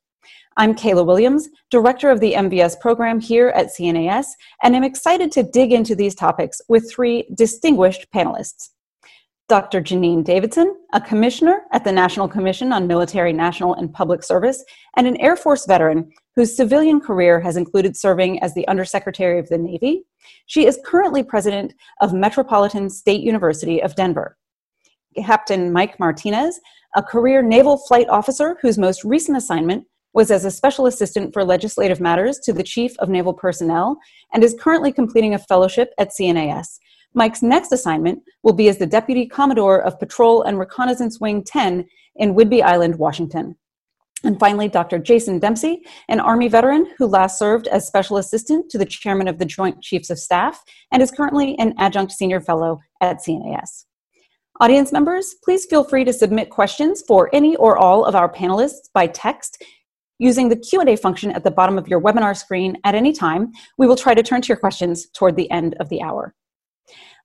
[0.56, 4.26] I'm Kayla Williams, Director of the MVS program here at CNAS,
[4.62, 8.70] and I'm excited to dig into these topics with three distinguished panelists.
[9.48, 9.80] Dr.
[9.80, 14.62] Janine Davidson, a commissioner at the National Commission on Military, National, and Public Service,
[14.96, 19.48] and an Air Force veteran whose civilian career has included serving as the Undersecretary of
[19.48, 20.04] the Navy.
[20.46, 24.36] She is currently president of Metropolitan State University of Denver.
[25.16, 26.60] Captain Mike Martinez,
[26.94, 31.44] a career naval flight officer whose most recent assignment was as a special assistant for
[31.44, 33.98] legislative matters to the Chief of Naval Personnel
[34.32, 36.78] and is currently completing a fellowship at CNAS.
[37.14, 41.86] Mike's next assignment will be as the Deputy Commodore of Patrol and Reconnaissance Wing 10
[42.16, 43.56] in Whidbey Island, Washington.
[44.22, 44.98] And finally, Dr.
[44.98, 49.38] Jason Dempsey, an Army veteran who last served as Special Assistant to the Chairman of
[49.38, 53.86] the Joint Chiefs of Staff and is currently an Adjunct Senior Fellow at CNAS.
[54.60, 58.90] Audience members, please feel free to submit questions for any or all of our panelists
[58.92, 59.64] by text
[60.20, 63.50] using the Q&A function at the bottom of your webinar screen at any time.
[63.78, 66.34] We will try to turn to your questions toward the end of the hour.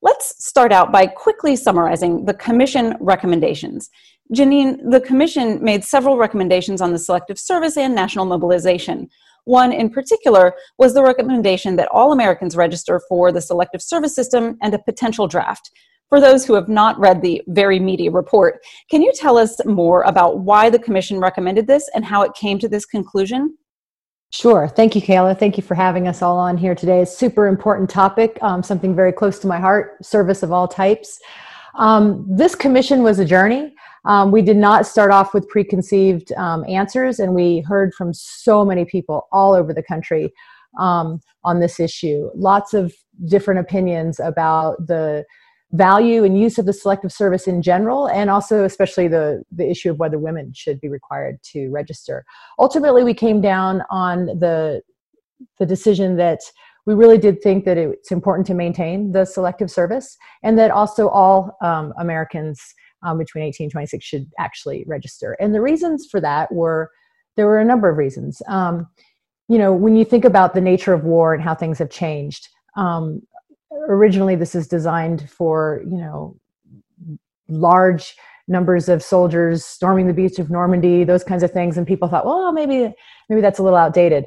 [0.02, 3.90] Let's start out by quickly summarizing the Commission recommendations.
[4.34, 9.10] Janine, the Commission made several recommendations on the Selective Service and national mobilization.
[9.44, 14.58] One in particular was the recommendation that all Americans register for the Selective Service System
[14.62, 15.70] and a potential draft.
[16.10, 20.04] For those who have not read the very meaty report, can you tell us more
[20.04, 23.58] about why the Commission recommended this and how it came to this conclusion?
[24.32, 24.68] Sure.
[24.68, 25.38] Thank you, Kayla.
[25.38, 27.02] Thank you for having us all on here today.
[27.02, 30.68] It's a super important topic, um, something very close to my heart, service of all
[30.68, 31.20] types.
[31.78, 33.74] Um, this commission was a journey.
[34.06, 38.64] Um, we did not start off with preconceived um, answers, and we heard from so
[38.64, 40.32] many people all over the country
[40.80, 42.30] um, on this issue.
[42.36, 42.94] Lots of
[43.26, 45.26] different opinions about the
[45.76, 49.90] value and use of the selective service in general and also especially the the issue
[49.90, 52.26] of whether women should be required to register.
[52.60, 54.82] Ultimately we came down on the
[55.60, 56.40] the decision that
[56.86, 61.10] we really did think that it's important to maintain the selective service and that also
[61.10, 62.62] all um, americans
[63.04, 65.34] um, between 18 and 26 should actually register.
[65.40, 66.90] And the reasons for that were
[67.36, 68.42] there were a number of reasons.
[68.48, 68.88] Um,
[69.48, 72.48] you know when you think about the nature of war and how things have changed
[72.78, 73.22] um,
[73.88, 76.38] originally this is designed for you know
[77.48, 78.16] large
[78.48, 81.78] numbers of soldiers storming the beach of normandy those kinds of things.
[81.78, 82.94] And people thought well maybe
[83.30, 84.26] maybe that's a little outdated.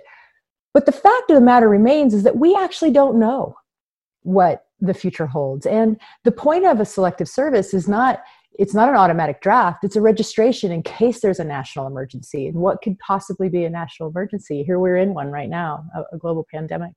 [0.74, 3.56] But the fact of the matter remains is that we actually don't know
[4.22, 5.66] what the future holds.
[5.66, 8.22] And the point of a selective service is not
[8.58, 12.48] it's not an automatic draft it's a registration in case there's a national emergency.
[12.48, 14.64] And what could possibly be a national emergency?
[14.64, 16.92] Here we're in one right now a, a global pandemic.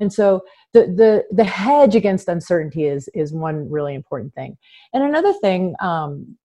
[0.00, 0.42] And so
[0.72, 4.56] the the the hedge against uncertainty is is one really important thing.
[4.92, 6.36] And another thing um,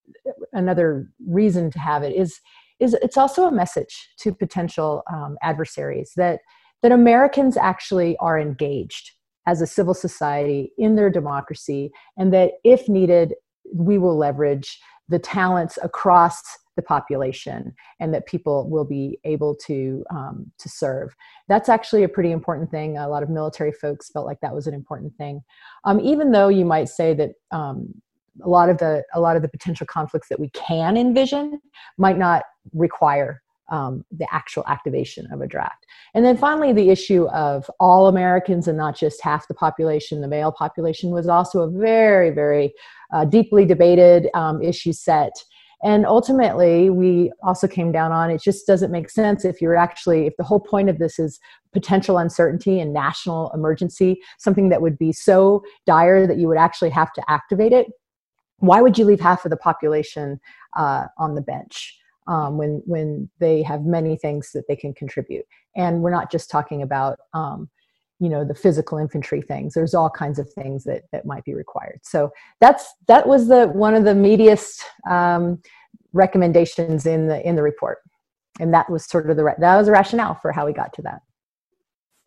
[0.53, 2.39] another reason to have it is
[2.79, 6.41] is it's also a message to potential um, adversaries that
[6.83, 9.11] that americans actually are engaged
[9.47, 13.33] as a civil society in their democracy and that if needed
[13.73, 14.79] we will leverage
[15.09, 16.41] the talents across
[16.75, 21.15] the population and that people will be able to um, to serve.
[21.47, 22.97] That's actually a pretty important thing.
[22.97, 25.41] A lot of military folks felt like that was an important thing,
[25.85, 27.93] um, even though you might say that um,
[28.43, 31.59] a lot of the a lot of the potential conflicts that we can envision
[31.97, 32.43] might not
[32.73, 35.85] require um, the actual activation of a draft.
[36.13, 40.27] And then finally, the issue of all Americans and not just half the population, the
[40.27, 42.73] male population, was also a very, very
[43.13, 45.33] uh, deeply debated um, issue set.
[45.83, 50.25] And ultimately, we also came down on it just doesn't make sense if you're actually,
[50.25, 51.39] if the whole point of this is
[51.71, 56.89] potential uncertainty and national emergency, something that would be so dire that you would actually
[56.89, 57.87] have to activate it.
[58.57, 60.39] Why would you leave half of the population
[60.75, 61.95] uh, on the bench?
[62.27, 65.45] Um, when when they have many things that they can contribute.
[65.75, 67.69] And we're not just talking about um,
[68.19, 69.73] you know the physical infantry things.
[69.73, 71.99] There's all kinds of things that that might be required.
[72.03, 75.61] So that's that was the one of the meatiest um,
[76.13, 77.99] recommendations in the in the report,
[78.59, 81.01] and that was sort of the that was the rationale for how we got to
[81.03, 81.21] that.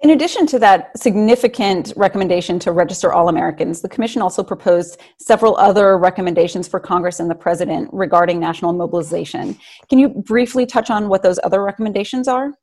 [0.02, 5.58] In addition to that significant recommendation to register all Americans, the Commission also proposed several
[5.58, 9.58] other recommendations for Congress and the President regarding national mobilization.
[9.90, 12.54] Can you briefly touch on what those other recommendations are?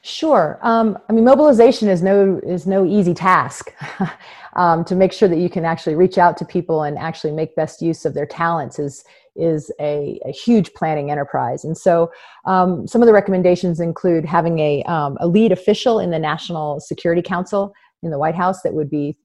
[0.00, 0.58] Sure.
[0.62, 3.74] Um, I mean, mobilization is no is no easy task.
[4.56, 7.54] um, to make sure that you can actually reach out to people and actually make
[7.56, 9.04] best use of their talents is
[9.38, 11.64] is a, a huge planning enterprise.
[11.64, 12.10] And so
[12.44, 16.80] um, some of the recommendations include having a, um, a lead official in the National
[16.80, 17.72] Security Council
[18.02, 19.16] in the White House that would be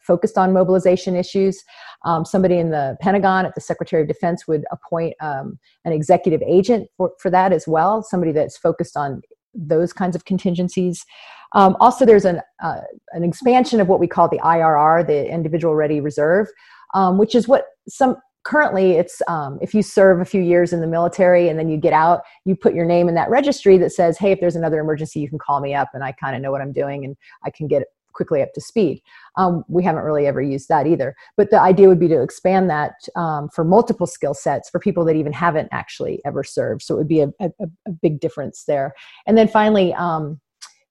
[0.00, 1.62] focused on mobilization issues.
[2.04, 6.42] Um, somebody in the Pentagon at the Secretary of Defense would appoint um, an executive
[6.42, 9.22] agent for, for that as well, somebody that's focused on
[9.54, 11.04] those kinds of contingencies.
[11.52, 12.82] Um, also, there's an, uh,
[13.12, 16.46] an expansion of what we call the IRR, the Individual Ready Reserve,
[16.94, 20.80] um, which is what some currently it's um, if you serve a few years in
[20.80, 23.90] the military and then you get out you put your name in that registry that
[23.90, 26.42] says hey if there's another emergency you can call me up and i kind of
[26.42, 29.02] know what i'm doing and i can get quickly up to speed.
[29.36, 31.14] Um, we haven't really ever used that either.
[31.36, 35.04] But the idea would be to expand that um, for multiple skill sets for people
[35.06, 36.82] that even haven't actually ever served.
[36.82, 37.50] So it would be a, a,
[37.86, 38.92] a big difference there.
[39.26, 40.40] And then finally um,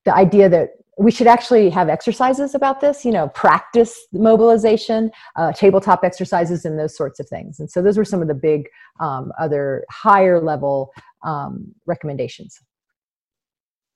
[0.06, 0.70] the idea that
[1.00, 6.78] we should actually have exercises about this you know practice mobilization uh, tabletop exercises and
[6.78, 7.60] those sorts of things.
[7.60, 8.68] And so those were some of the big
[9.00, 10.92] um, other higher level
[11.24, 12.60] um, recommendations.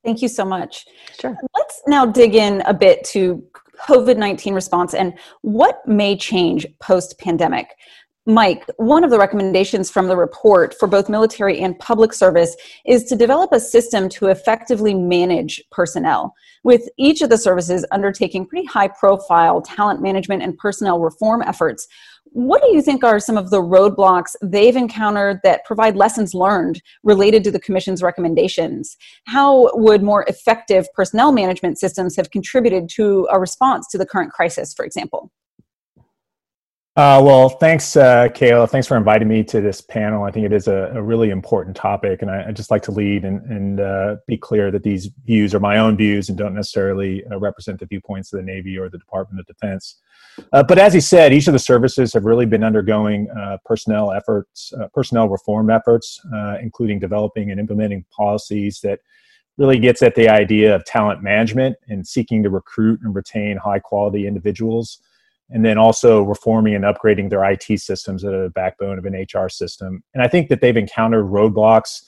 [0.04, 0.86] Thank you so much.
[1.20, 1.38] Sure.
[1.56, 3.44] Let's now dig in a bit to
[3.88, 7.70] covid-19 response and what may change post pandemic
[8.26, 12.56] Mike, one of the recommendations from the report for both military and public service
[12.86, 16.34] is to develop a system to effectively manage personnel,
[16.64, 21.86] with each of the services undertaking pretty high profile talent management and personnel reform efforts.
[22.28, 26.82] What do you think are some of the roadblocks they've encountered that provide lessons learned
[27.04, 28.96] related to the Commission's recommendations?
[29.28, 34.32] How would more effective personnel management systems have contributed to a response to the current
[34.32, 35.30] crisis, for example?
[36.96, 38.70] Uh, well, thanks, uh, Kayla.
[38.70, 40.26] Thanks for inviting me to this panel.
[40.26, 42.92] I think it is a, a really important topic, and I, I just like to
[42.92, 46.54] lead and, and uh, be clear that these views are my own views and don't
[46.54, 50.02] necessarily uh, represent the viewpoints of the Navy or the Department of Defense.
[50.52, 54.12] Uh, but as he said, each of the services have really been undergoing uh, personnel
[54.12, 56.22] efforts, personnel reform efforts,
[56.62, 59.00] including developing and implementing policies that
[59.58, 63.80] really gets at the idea of talent management and seeking to recruit and retain high
[63.80, 65.00] quality individuals
[65.54, 69.14] and then also reforming and upgrading their IT systems that are the backbone of an
[69.14, 70.04] HR system.
[70.14, 72.04] And I think that they've encountered roadblocks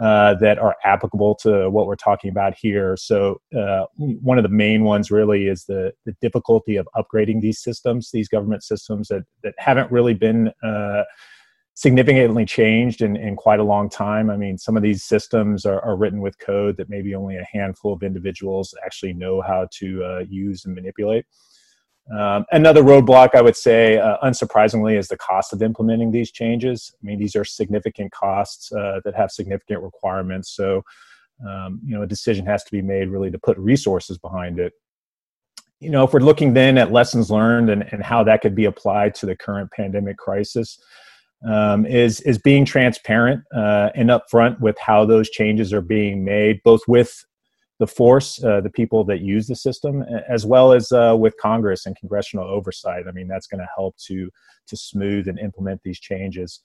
[0.00, 2.96] uh, that are applicable to what we're talking about here.
[2.96, 7.60] So uh, one of the main ones really is the the difficulty of upgrading these
[7.62, 11.02] systems, these government systems that that haven't really been uh,
[11.74, 14.30] significantly changed in, in quite a long time.
[14.30, 17.46] I mean, some of these systems are, are written with code that maybe only a
[17.52, 21.26] handful of individuals actually know how to uh, use and manipulate.
[22.14, 26.94] Um, another roadblock, I would say, uh, unsurprisingly, is the cost of implementing these changes.
[27.02, 30.50] I mean, these are significant costs uh, that have significant requirements.
[30.50, 30.82] So,
[31.46, 34.72] um, you know, a decision has to be made really to put resources behind it.
[35.80, 38.64] You know, if we're looking then at lessons learned and, and how that could be
[38.64, 40.78] applied to the current pandemic crisis,
[41.46, 46.62] um, is is being transparent uh, and upfront with how those changes are being made,
[46.62, 47.24] both with
[47.78, 51.86] the force, uh, the people that use the system, as well as uh, with Congress
[51.86, 53.04] and congressional oversight.
[53.08, 54.30] I mean, that's going to help to
[54.68, 56.60] to smooth and implement these changes.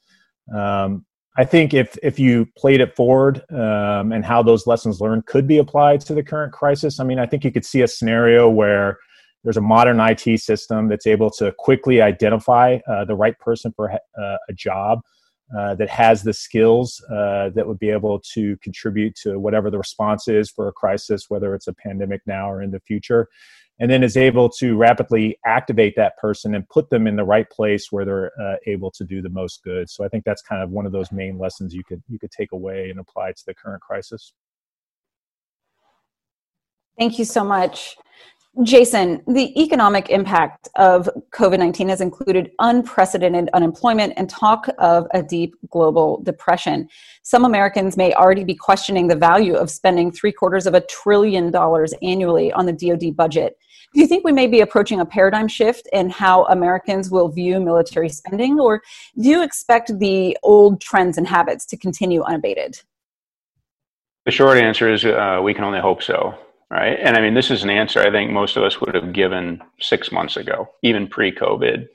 [0.56, 1.06] Um,
[1.38, 5.48] I think if if you played it forward um, and how those lessons learned could
[5.48, 8.50] be applied to the current crisis, I mean, I think you could see a scenario
[8.50, 8.98] where
[9.44, 13.92] there's a modern IT system that's able to quickly identify uh, the right person for
[13.92, 13.98] uh,
[14.50, 15.02] a job
[15.58, 19.78] uh, that has the skills uh, that would be able to contribute to whatever the
[19.78, 23.28] response is for a crisis, whether it's a pandemic now or in the future,
[23.80, 27.50] and then is able to rapidly activate that person and put them in the right
[27.50, 29.90] place where they're uh, able to do the most good.
[29.90, 32.32] So I think that's kind of one of those main lessons you could you could
[32.32, 34.34] take away and apply to the current crisis.
[36.98, 37.96] Thank you so much.
[38.64, 45.24] Jason, the economic impact of COVID 19 has included unprecedented unemployment and talk of a
[45.24, 46.90] deep global depression.
[47.24, 51.50] Some Americans may already be questioning the value of spending three quarters of a trillion
[51.50, 53.58] dollars annually on the DoD budget.
[53.94, 57.58] Do you think we may be approaching a paradigm shift in how Americans will view
[57.62, 58.82] military spending, or
[59.18, 62.82] do you expect the old trends and habits to continue unabated?
[64.26, 66.38] The short answer is uh, we can only hope so
[66.72, 66.98] right?
[67.04, 69.62] And I mean, this is an answer I think most of us would have given
[69.80, 71.86] six months ago, even pre COVID.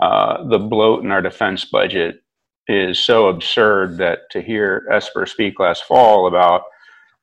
[0.00, 2.22] Uh, the bloat in our defense budget
[2.68, 6.62] is so absurd that to hear Esper speak last fall about,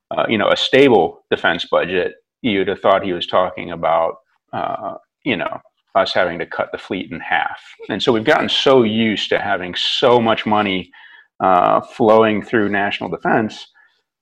[0.10, 4.16] uh, you know, a stable defense budget, you'd have thought he was talking about,
[4.52, 5.62] uh, you know,
[5.94, 7.62] us having to cut the fleet in half.
[7.88, 10.92] And so we've gotten so used to having so much money
[11.40, 13.68] uh, flowing through national defense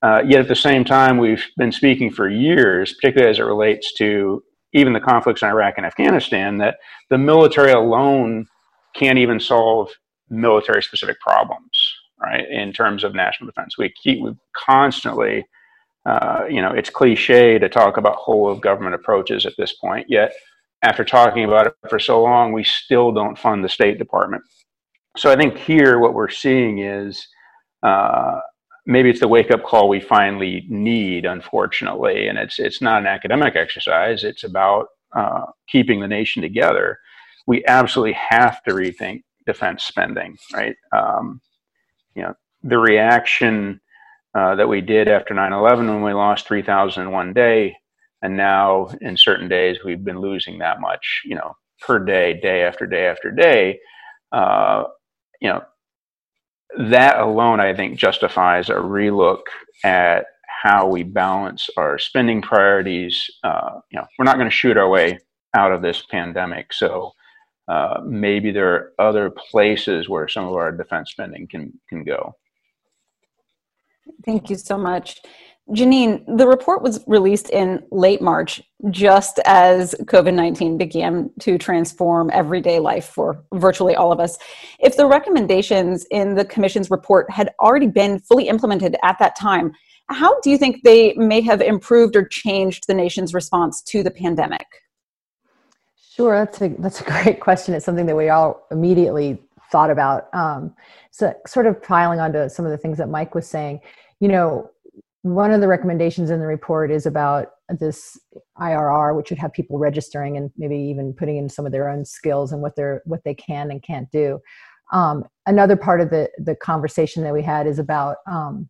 [0.03, 3.93] uh, yet at the same time, we've been speaking for years, particularly as it relates
[3.93, 4.43] to
[4.73, 6.75] even the conflicts in Iraq and Afghanistan, that
[7.09, 8.45] the military alone
[8.95, 9.89] can't even solve
[10.29, 12.45] military specific problems, right?
[12.49, 15.45] In terms of national defense, we keep we constantly,
[16.05, 20.07] uh, you know, it's cliche to talk about whole of government approaches at this point.
[20.09, 20.33] Yet,
[20.81, 24.43] after talking about it for so long, we still don't fund the State Department.
[25.15, 27.25] So I think here what we're seeing is.
[27.81, 28.39] Uh,
[28.85, 32.27] maybe it's the wake up call we finally need, unfortunately.
[32.27, 34.23] And it's it's not an academic exercise.
[34.23, 36.99] It's about uh, keeping the nation together.
[37.47, 40.75] We absolutely have to rethink defense spending, right?
[40.95, 41.41] Um,
[42.15, 43.81] you know, the reaction
[44.35, 47.75] uh, that we did after 9/11 when we lost 3,000 in one day,
[48.21, 52.63] and now in certain days we've been losing that much, you know, per day, day
[52.63, 53.79] after day after day.
[54.31, 54.85] Uh,
[55.41, 55.61] you know,
[56.77, 59.41] that alone, I think, justifies a relook
[59.83, 63.29] at how we balance our spending priorities.
[63.43, 65.19] Uh, you know, we're not going to shoot our way
[65.55, 67.13] out of this pandemic, so
[67.67, 72.35] uh, maybe there are other places where some of our defense spending can can go.
[74.25, 75.21] Thank you so much.
[75.69, 82.29] Janine, the report was released in late March, just as COVID 19 began to transform
[82.33, 84.37] everyday life for virtually all of us.
[84.79, 89.71] If the recommendations in the Commission's report had already been fully implemented at that time,
[90.09, 94.11] how do you think they may have improved or changed the nation's response to the
[94.11, 94.67] pandemic?
[96.11, 97.73] Sure, that's a, that's a great question.
[97.73, 99.41] It's something that we all immediately
[99.71, 100.27] thought about.
[100.33, 100.75] Um,
[101.11, 103.79] so, sort of piling onto some of the things that Mike was saying,
[104.19, 104.69] you know,
[105.23, 108.19] one of the recommendations in the report is about this
[108.59, 112.03] IRR, which would have people registering and maybe even putting in some of their own
[112.03, 114.39] skills and what they're what they can and can't do.
[114.91, 118.69] Um, another part of the the conversation that we had is about um,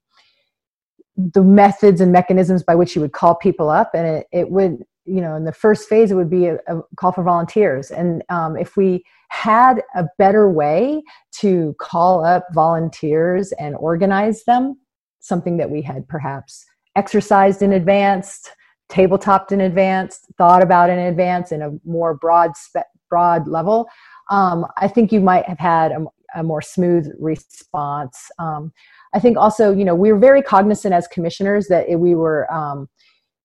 [1.18, 4.84] the methods and mechanisms by which you would call people up, and it, it would
[5.06, 8.24] you know in the first phase it would be a, a call for volunteers, and
[8.30, 14.78] um, if we had a better way to call up volunteers and organize them
[15.24, 16.66] something that we had perhaps
[16.96, 18.50] exercised in advance,
[18.92, 23.88] tabletopped in advance, thought about in advance in a more broad spe- broad level,
[24.30, 28.30] um, I think you might have had a, a more smooth response.
[28.38, 28.72] Um,
[29.14, 32.52] I think also, you know, we were very cognizant as commissioners that it, we were,
[32.54, 32.90] um,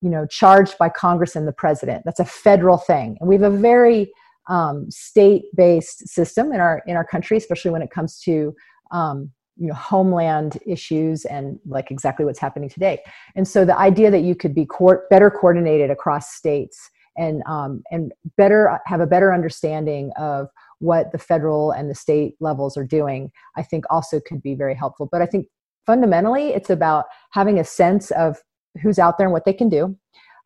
[0.01, 2.03] you know, charged by Congress and the president.
[2.05, 4.13] That's a federal thing, and we have a very
[4.49, 8.55] um, state-based system in our in our country, especially when it comes to
[8.91, 13.01] um, you know homeland issues and like exactly what's happening today.
[13.37, 17.83] And so the idea that you could be court, better coordinated across states and um,
[17.91, 20.49] and better have a better understanding of
[20.79, 24.75] what the federal and the state levels are doing i think also could be very
[24.75, 25.09] helpful.
[25.11, 25.49] But i think
[25.85, 28.39] fundamentally it's about having a sense of
[28.83, 29.97] who's out there and what they can do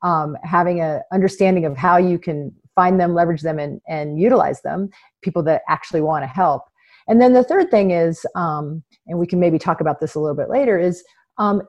[0.03, 4.63] um, having a understanding of how you can find them leverage them and, and utilize
[4.63, 4.89] them
[5.21, 6.63] people that actually want to help
[7.09, 10.21] and then the third thing is, um, and we can maybe talk about this a
[10.21, 11.05] little bit later, is
[11.39, 11.63] um,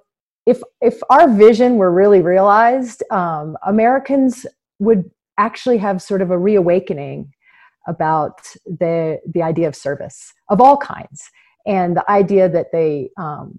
[0.45, 4.45] if if our vision were really realized, um, Americans
[4.79, 7.31] would actually have sort of a reawakening
[7.87, 11.29] about the the idea of service of all kinds,
[11.65, 13.57] and the idea that they um,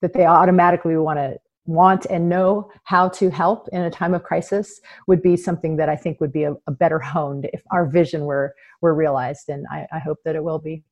[0.00, 4.22] that they automatically want to want and know how to help in a time of
[4.22, 7.86] crisis would be something that I think would be a, a better honed if our
[7.86, 10.82] vision were were realized, and I, I hope that it will be.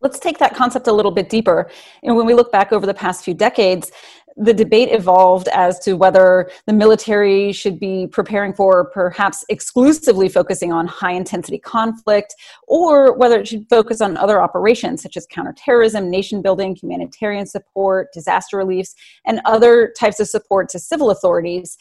[0.00, 1.70] Let's take that concept a little bit deeper.
[2.02, 3.90] And when we look back over the past few decades,
[4.36, 10.72] the debate evolved as to whether the military should be preparing for perhaps exclusively focusing
[10.72, 12.34] on high intensity conflict
[12.68, 18.12] or whether it should focus on other operations such as counterterrorism, nation building, humanitarian support,
[18.12, 21.78] disaster reliefs, and other types of support to civil authorities.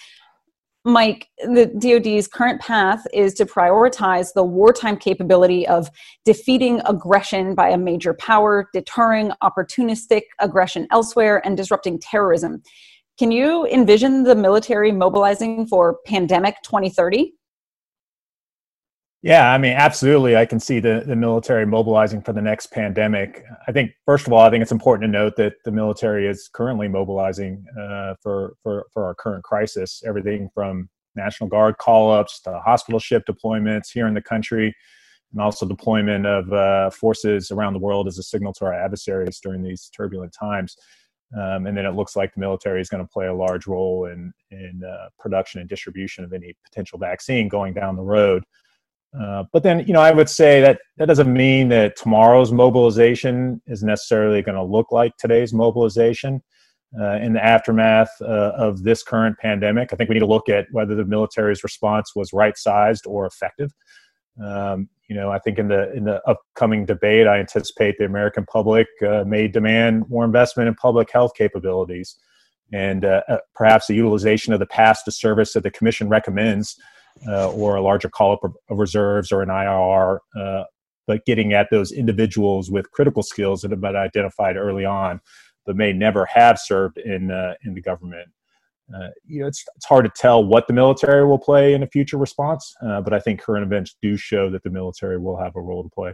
[0.88, 5.90] Mike, the DoD's current path is to prioritize the wartime capability of
[6.26, 12.62] defeating aggression by a major power, deterring opportunistic aggression elsewhere, and disrupting terrorism.
[13.18, 17.34] Can you envision the military mobilizing for pandemic 2030?
[19.26, 20.38] Yeah, I mean, absolutely.
[20.38, 23.44] I can see the, the military mobilizing for the next pandemic.
[23.68, 26.48] I think, first of all, I think it's important to note that the military is
[26.54, 30.04] currently mobilizing uh, for, for, for our current crisis.
[30.06, 34.76] Everything from National Guard call ups to hospital ship deployments here in the country,
[35.32, 39.40] and also deployment of uh, forces around the world as a signal to our adversaries
[39.40, 40.78] during these turbulent times.
[41.36, 44.06] Um, and then it looks like the military is going to play a large role
[44.06, 48.44] in, in uh, production and distribution of any potential vaccine going down the road.
[49.20, 53.62] Uh, but then, you know, I would say that that doesn't mean that tomorrow's mobilization
[53.68, 56.42] is necessarily going to look like today's mobilization.
[56.98, 60.48] Uh, in the aftermath uh, of this current pandemic, I think we need to look
[60.48, 63.74] at whether the military's response was right-sized or effective.
[64.42, 68.46] Um, you know, I think in the in the upcoming debate, I anticipate the American
[68.46, 72.16] public uh, may demand more investment in public health capabilities,
[72.72, 73.22] and uh,
[73.54, 76.80] perhaps the utilization of the past to service that the Commission recommends
[77.28, 80.64] uh, or a larger call up of reserves or an IR, uh,
[81.08, 85.20] but getting at those individuals with critical skills that have been identified early on,
[85.66, 88.30] but may never have served in uh, in the government.
[88.94, 91.88] Uh, you know, it's it's hard to tell what the military will play in a
[91.88, 95.56] future response, uh, but I think current events do show that the military will have
[95.56, 96.14] a role to play.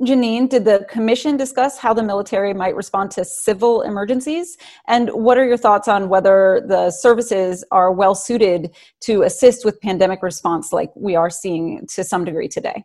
[0.00, 4.56] Janine, did the commission discuss how the military might respond to civil emergencies?
[4.88, 9.80] And what are your thoughts on whether the services are well suited to assist with
[9.80, 12.84] pandemic response like we are seeing to some degree today?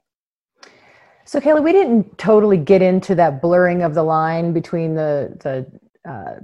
[1.26, 6.10] So, Kayla, we didn't totally get into that blurring of the line between the, the
[6.10, 6.40] uh,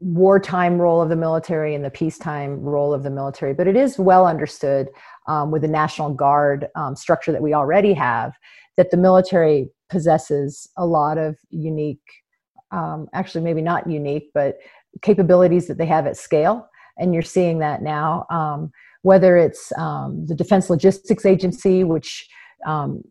[0.00, 3.98] wartime role of the military and the peacetime role of the military, but it is
[3.98, 4.88] well understood
[5.28, 8.32] um, with the National Guard um, structure that we already have
[8.76, 12.00] that the military possesses a lot of unique,
[12.70, 14.56] um, actually, maybe not unique, but
[15.02, 16.68] capabilities that they have at scale.
[16.98, 18.70] And you're seeing that now, um,
[19.02, 22.28] whether it's um, the Defense Logistics Agency, which
[22.66, 23.02] um,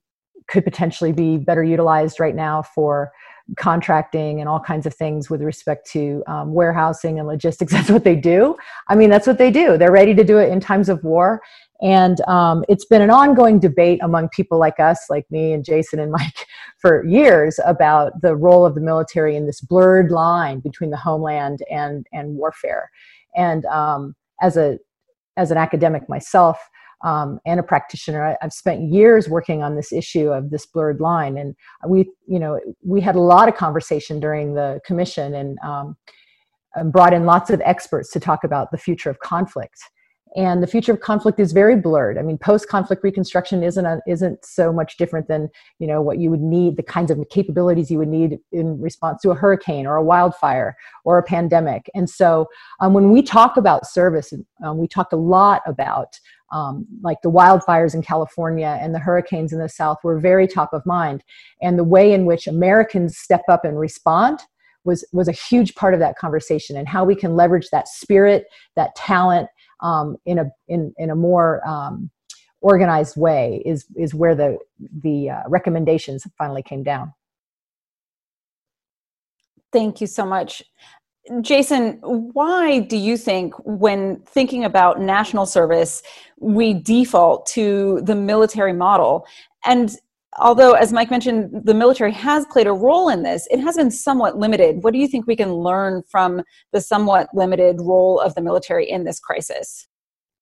[0.48, 3.12] could potentially be better utilized right now for
[3.58, 7.72] contracting and all kinds of things with respect to um, warehousing and logistics.
[7.74, 8.56] That's what they do.
[8.88, 9.78] I mean, that's what they do.
[9.78, 11.42] They're ready to do it in times of war.
[11.82, 16.00] And um, it's been an ongoing debate among people like us, like me and Jason
[16.00, 16.48] and Mike,
[16.80, 21.60] for years about the role of the military in this blurred line between the homeland
[21.70, 22.90] and, and warfare.
[23.36, 24.80] And um, as, a,
[25.38, 26.58] as an academic myself,
[27.04, 31.02] um, and a practitioner, I, have spent years working on this issue of this blurred
[31.02, 31.38] line.
[31.38, 31.56] And
[31.88, 35.98] we, you know, we had a lot of conversation during the commission and, um,
[36.74, 39.78] and brought in lots of experts to talk about the future of conflict
[40.36, 42.18] and the future of conflict is very blurred.
[42.18, 46.30] I mean, post-conflict reconstruction isn't a, isn't so much different than you know what you
[46.30, 49.96] would need, the kinds of capabilities you would need in response to a hurricane or
[49.96, 51.90] a wildfire or a pandemic.
[51.96, 52.48] And so,
[52.82, 56.20] um, when we talk about service, um, we talk a lot about
[56.52, 60.74] um, like the wildfires in California and the hurricanes in the South were very top
[60.74, 61.24] of mind,
[61.62, 64.40] and the way in which Americans step up and respond
[64.86, 68.46] was was a huge part of that conversation and how we can leverage that spirit
[68.76, 69.50] that talent
[69.82, 72.10] um, in a in in a more um,
[72.62, 74.58] organized way is is where the
[75.04, 77.14] the uh, recommendations finally came down.
[79.72, 80.64] Thank you so much.
[81.42, 86.04] Jason, why do you think when thinking about national service,
[86.38, 89.26] we default to the military model?
[89.66, 89.96] And
[90.38, 93.92] although, as Mike mentioned, the military has played a role in this, it has been
[93.92, 94.84] somewhat limited.
[94.84, 98.90] What do you think we can learn from the somewhat limited role of the military
[98.90, 99.88] in this crisis?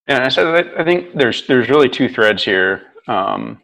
[0.07, 3.61] Yeah, so I think there's there's really two threads here um,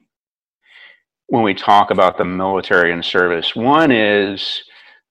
[1.28, 3.56] when we talk about the military and service.
[3.56, 4.64] One is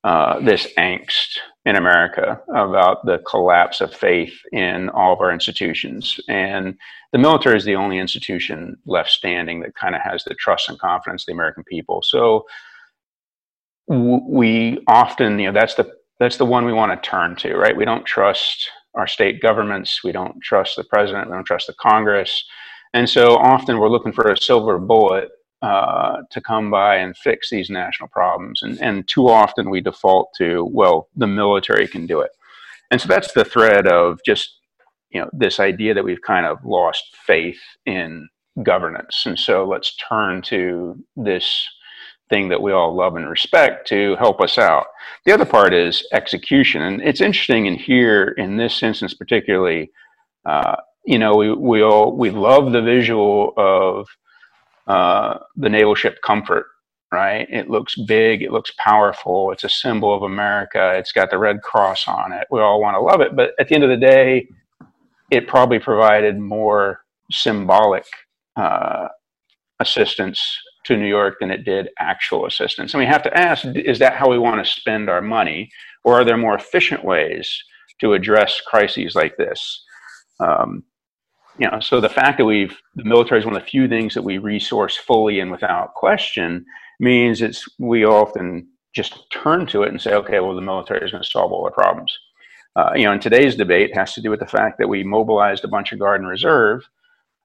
[0.04, 6.20] uh, this angst in America about the collapse of faith in all of our institutions.
[6.28, 6.76] And
[7.12, 10.78] the military is the only institution left standing that kind of has the trust and
[10.78, 12.02] confidence of the American people.
[12.02, 12.46] So
[13.88, 17.76] we often, you know, that's the that's the one we want to turn to, right?
[17.76, 21.74] We don't trust our state governments, we don't trust the president, we don't trust the
[21.74, 22.44] Congress.
[22.92, 25.30] And so often we're looking for a silver bullet
[25.62, 28.62] uh, to come by and fix these national problems.
[28.62, 32.30] And, and too often we default to, well, the military can do it.
[32.90, 34.58] And so that's the thread of just,
[35.10, 38.28] you know, this idea that we've kind of lost faith in
[38.62, 39.24] governance.
[39.26, 41.66] And so let's turn to this
[42.30, 44.86] thing that we all love and respect to help us out.
[45.24, 46.82] The other part is execution.
[46.82, 49.90] And it's interesting in here, in this instance particularly,
[50.44, 54.06] uh, you know, we, we all, we love the visual of
[54.88, 56.66] uh, the naval ship Comfort,
[57.12, 57.46] right?
[57.50, 61.62] It looks big, it looks powerful, it's a symbol of America, it's got the Red
[61.62, 62.46] Cross on it.
[62.50, 64.48] We all want to love it, but at the end of the day,
[65.30, 68.04] it probably provided more symbolic
[68.56, 69.08] uh,
[69.80, 70.40] assistance
[70.84, 72.94] to New York than it did actual assistance.
[72.94, 75.70] And we have to ask is that how we want to spend our money,
[76.04, 77.62] or are there more efficient ways
[78.00, 79.84] to address crises like this?
[80.40, 80.84] Um,
[81.58, 84.14] you know, so the fact that we've the military is one of the few things
[84.14, 86.64] that we resource fully and without question
[87.00, 91.10] means it's we often just turn to it and say, okay, well, the military is
[91.10, 92.16] going to solve all the problems.
[92.76, 95.64] Uh, you know, in today's debate has to do with the fact that we mobilized
[95.64, 96.88] a bunch of guard and reserve,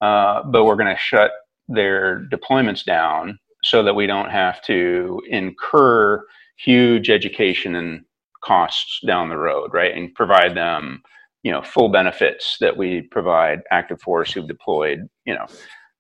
[0.01, 1.31] uh, but we're going to shut
[1.67, 6.23] their deployments down so that we don't have to incur
[6.57, 8.05] huge education and
[8.43, 9.95] costs down the road, right?
[9.95, 11.01] And provide them
[11.43, 15.45] you know full benefits that we provide active force who've deployed you know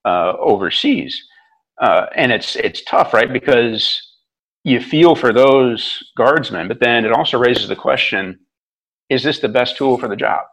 [0.05, 1.21] uh, overseas.
[1.81, 3.31] Uh, and it's it's tough right?
[3.31, 4.01] Because
[4.63, 8.39] you feel for those guardsmen but then it also raises the question
[9.09, 10.45] is this the best tool for the job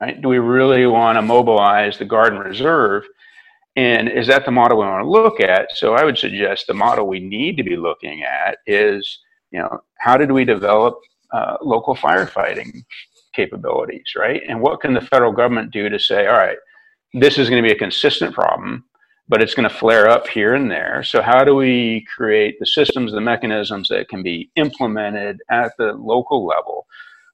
[0.00, 0.20] right?
[0.20, 3.04] Do we really want to mobilize the guard and reserve?
[3.76, 5.76] And is that the model we want to look at?
[5.76, 9.80] So i would suggest the model we need to be looking at is you know
[9.98, 10.98] how did we develop
[11.32, 12.82] uh, local firefighting
[13.38, 14.42] capabilities, right?
[14.48, 16.58] And what can the federal government do to say, all right,
[17.14, 18.84] this is going to be a consistent problem,
[19.28, 21.02] but it's going to flare up here and there.
[21.04, 25.92] So, how do we create the systems, the mechanisms that can be implemented at the
[25.92, 26.86] local level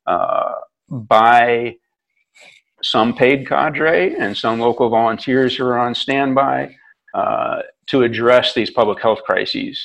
[0.07, 0.55] uh,
[0.90, 1.77] by
[2.83, 6.77] some paid cadre and some local volunteers who are on standby
[7.14, 9.77] uh, to address these public health crises?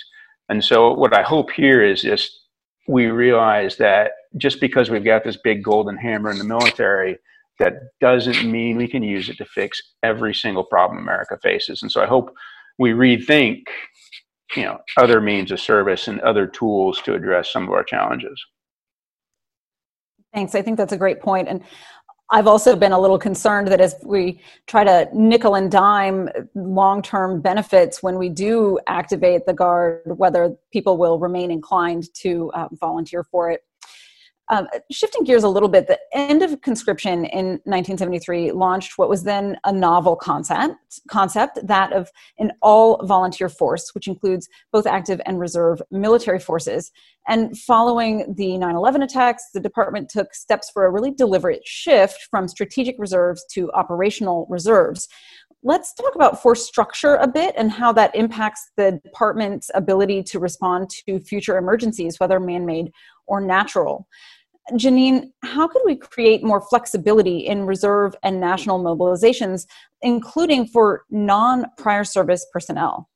[0.49, 2.41] And so, what I hope here is just
[2.89, 7.19] we realize that just because we've got this big golden hammer in the military,
[7.59, 11.83] that doesn't mean we can use it to fix every single problem America faces.
[11.83, 12.33] And so I hope
[12.79, 13.65] we rethink,
[14.55, 18.43] you know, other means of service and other tools to address some of our challenges.
[20.33, 20.55] Thanks.
[20.55, 21.47] I think that's a great point.
[21.47, 21.61] And
[22.31, 27.01] I've also been a little concerned that as we try to nickel and dime long
[27.01, 32.69] term benefits when we do activate the guard, whether people will remain inclined to um,
[32.79, 33.63] volunteer for it.
[34.51, 39.23] Um, shifting gears a little bit, the end of conscription in 1973 launched what was
[39.23, 42.09] then a novel concept, concept that of
[42.39, 46.91] an all volunteer force, which includes both active and reserve military forces.
[47.27, 52.27] And following the 9 11 attacks, the department took steps for a really deliberate shift
[52.31, 55.07] from strategic reserves to operational reserves.
[55.61, 60.39] Let's talk about force structure a bit and how that impacts the department's ability to
[60.39, 62.91] respond to future emergencies, whether man made
[63.27, 64.07] or natural.
[64.73, 69.65] Janine, how could we create more flexibility in reserve and national mobilizations,
[70.01, 73.09] including for non prior service personnel?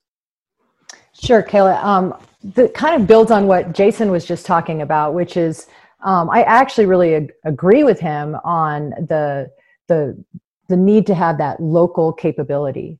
[1.13, 1.83] Sure, Kayla.
[1.83, 2.15] Um,
[2.55, 5.67] that kind of builds on what Jason was just talking about, which is
[6.03, 9.49] um, I actually really ag- agree with him on the
[9.87, 10.21] the
[10.69, 12.99] the need to have that local capability.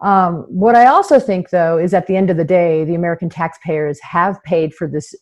[0.00, 3.28] Um, what I also think, though, is at the end of the day, the American
[3.28, 5.14] taxpayers have paid for this,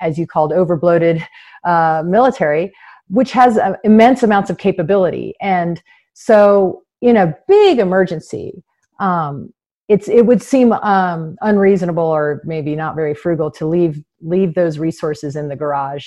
[0.00, 1.24] as you called, overbloated
[1.64, 2.72] uh, military,
[3.08, 5.34] which has uh, immense amounts of capability.
[5.40, 5.82] And
[6.14, 8.62] so, in a big emergency,
[9.00, 9.52] um,
[9.88, 14.78] it's it would seem um, unreasonable or maybe not very frugal to leave leave those
[14.78, 16.06] resources in the garage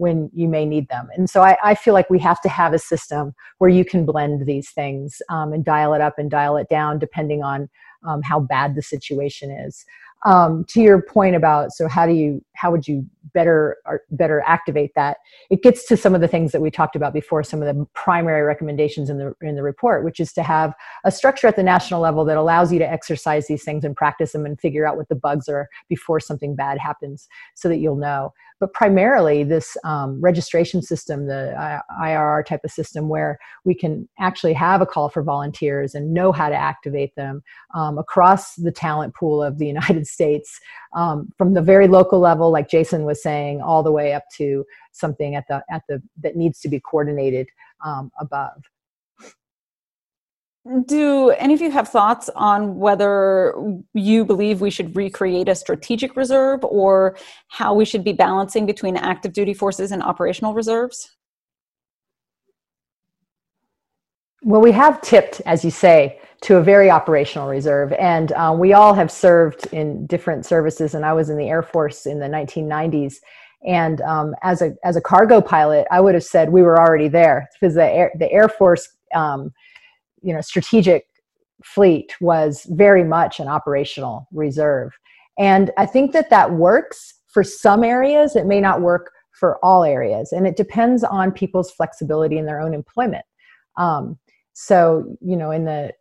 [0.00, 1.08] when you may need them.
[1.14, 4.06] And so I, I, feel like we have to have a system where you can
[4.06, 7.68] blend these things um, and dial it up and dial it down depending on
[8.08, 9.84] um, how bad the situation is
[10.26, 13.78] um, to your point about so how do you how would you better
[14.10, 15.18] better activate that?
[15.50, 17.86] It gets to some of the things that we talked about before some of the
[17.94, 21.62] primary recommendations in the in the report which is to have a structure at the
[21.62, 24.96] national level that allows you to exercise these things and practice them and figure out
[24.96, 29.76] what the bugs are before something bad happens so that you'll know but primarily this
[29.84, 35.08] um, registration system, the IRR type of system, where we can actually have a call
[35.08, 37.42] for volunteers and know how to activate them
[37.74, 40.60] um, across the talent pool of the United States,
[40.94, 44.64] um, from the very local level, like Jason was saying, all the way up to
[44.92, 47.48] something at the at the that needs to be coordinated
[47.84, 48.62] um, above.
[50.86, 53.54] Do any of you have thoughts on whether
[53.94, 57.16] you believe we should recreate a strategic reserve or
[57.48, 61.16] how we should be balancing between active duty forces and operational reserves?
[64.42, 68.72] Well, we have tipped, as you say, to a very operational reserve, and um, we
[68.72, 70.94] all have served in different services.
[70.94, 73.16] And I was in the Air Force in the 1990s,
[73.66, 77.08] and um, as a as a cargo pilot, I would have said we were already
[77.08, 79.52] there because the Air the Air Force um,
[80.22, 81.06] you know strategic
[81.64, 84.92] fleet was very much an operational reserve.
[85.38, 88.36] And i think that that works for some areas.
[88.36, 90.32] It may not work for all areas.
[90.32, 93.24] And it depends on people's flexibility in their own employment.
[93.76, 94.18] Um,
[94.52, 95.92] so you know in the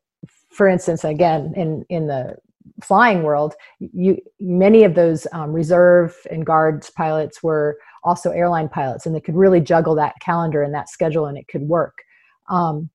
[0.52, 2.36] for instance again in in the
[2.84, 9.06] flying world you many of those um, reserve and guards pilots were also airline pilots
[9.06, 12.00] and they could really juggle that calendar and that schedule and it could work.
[12.50, 12.90] Um,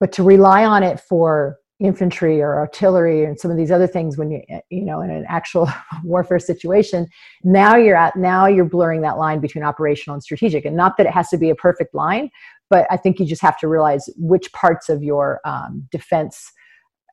[0.00, 4.16] but to rely on it for infantry or artillery and some of these other things
[4.16, 5.68] when you you know in an actual
[6.04, 7.06] warfare situation
[7.44, 10.64] now you're at now you're blurring that line between operational and strategic.
[10.64, 12.30] And not that it has to be a perfect line
[12.70, 16.50] but i think you just have to realize which parts of your um, defense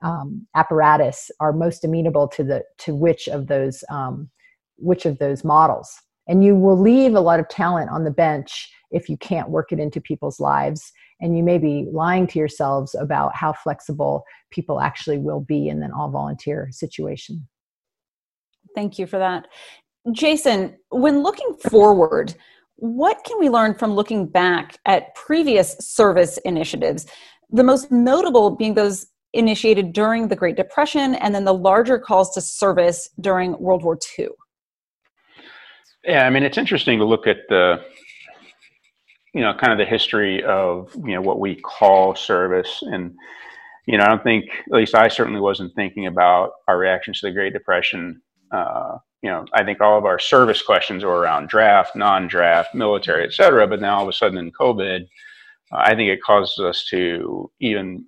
[0.04, 4.30] um, apparatus are most amenable to the to which of those um,
[4.78, 5.92] which of those models.
[6.28, 9.72] And you will leave a lot of talent on the bench if you can't work
[9.72, 10.92] it into people's lives
[11.24, 15.82] and you may be lying to yourselves about how flexible people actually will be in
[15.82, 17.48] an all volunteer situation.
[18.76, 19.48] Thank you for that.
[20.12, 22.36] Jason, when looking forward,
[22.76, 27.06] what can we learn from looking back at previous service initiatives?
[27.50, 32.34] The most notable being those initiated during the Great Depression and then the larger calls
[32.34, 34.28] to service during World War II.
[36.04, 37.82] Yeah, I mean, it's interesting to look at the
[39.34, 42.84] you know, kind of the history of, you know, what we call service.
[42.84, 43.16] And,
[43.88, 47.28] you know, I don't think, at least I certainly wasn't thinking about our reactions to
[47.28, 48.22] the Great Depression.
[48.52, 53.24] Uh, you know, I think all of our service questions were around draft, non-draft, military,
[53.24, 53.66] et cetera.
[53.68, 55.02] But now all of a sudden in COVID,
[55.72, 58.06] uh, I think it causes us to even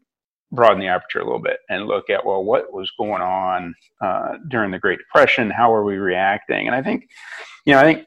[0.52, 4.38] broaden the aperture a little bit and look at, well, what was going on uh,
[4.50, 5.50] during the Great Depression?
[5.50, 6.68] How were we reacting?
[6.68, 7.10] And I think,
[7.66, 8.06] you know, I think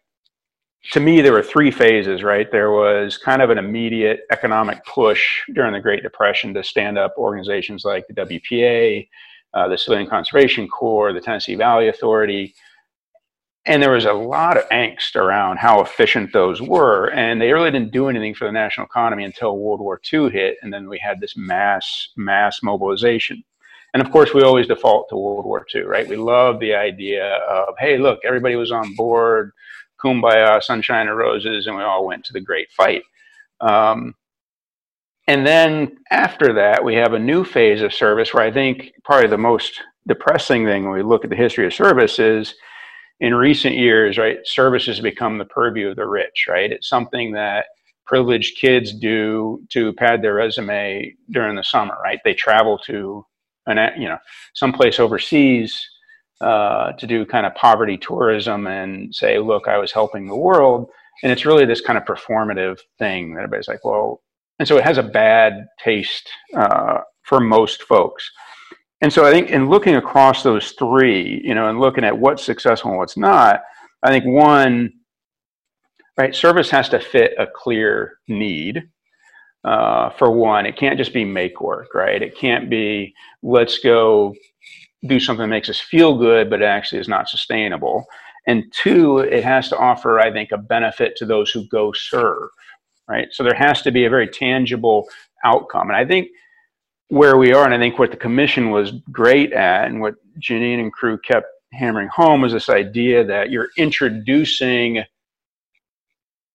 [0.92, 2.50] to me, there were three phases, right?
[2.50, 7.14] There was kind of an immediate economic push during the Great Depression to stand up
[7.18, 9.06] organizations like the WPA,
[9.52, 12.54] uh, the Civilian Conservation Corps, the Tennessee Valley Authority.
[13.66, 17.10] And there was a lot of angst around how efficient those were.
[17.10, 20.56] And they really didn't do anything for the national economy until World War II hit.
[20.62, 23.44] And then we had this mass, mass mobilization.
[23.92, 26.08] And of course, we always default to World War II, right?
[26.08, 29.52] We love the idea of, hey, look, everybody was on board
[30.02, 33.02] kumbaya, sunshine and roses, and we all went to the great fight.
[33.60, 34.14] Um,
[35.26, 39.28] and then after that, we have a new phase of service where I think probably
[39.28, 42.54] the most depressing thing when we look at the history of service is
[43.20, 46.72] in recent years, right, service has become the purview of the rich, right?
[46.72, 47.66] It's something that
[48.06, 52.20] privileged kids do to pad their resume during the summer, right?
[52.24, 53.24] They travel to
[53.66, 54.18] an, you know,
[54.54, 55.78] someplace overseas
[56.40, 60.88] uh, to do kind of poverty tourism and say, look, I was helping the world.
[61.22, 64.22] And it's really this kind of performative thing that everybody's like, well,
[64.58, 68.30] and so it has a bad taste uh, for most folks.
[69.00, 72.44] And so I think in looking across those three, you know, and looking at what's
[72.44, 73.62] successful and what's not,
[74.02, 74.92] I think one,
[76.16, 78.88] right, service has to fit a clear need.
[79.64, 82.22] Uh, for one, it can't just be make work, right?
[82.22, 84.34] It can't be let's go
[85.06, 88.06] do something that makes us feel good, but actually is not sustainable.
[88.46, 92.48] And two, it has to offer, I think, a benefit to those who go serve,
[93.08, 93.28] right?
[93.30, 95.08] So there has to be a very tangible
[95.44, 95.88] outcome.
[95.88, 96.28] And I think
[97.08, 100.80] where we are, and I think what the commission was great at, and what Janine
[100.80, 105.04] and crew kept hammering home was this idea that you're introducing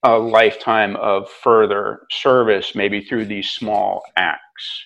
[0.03, 4.85] a lifetime of further service, maybe through these small acts.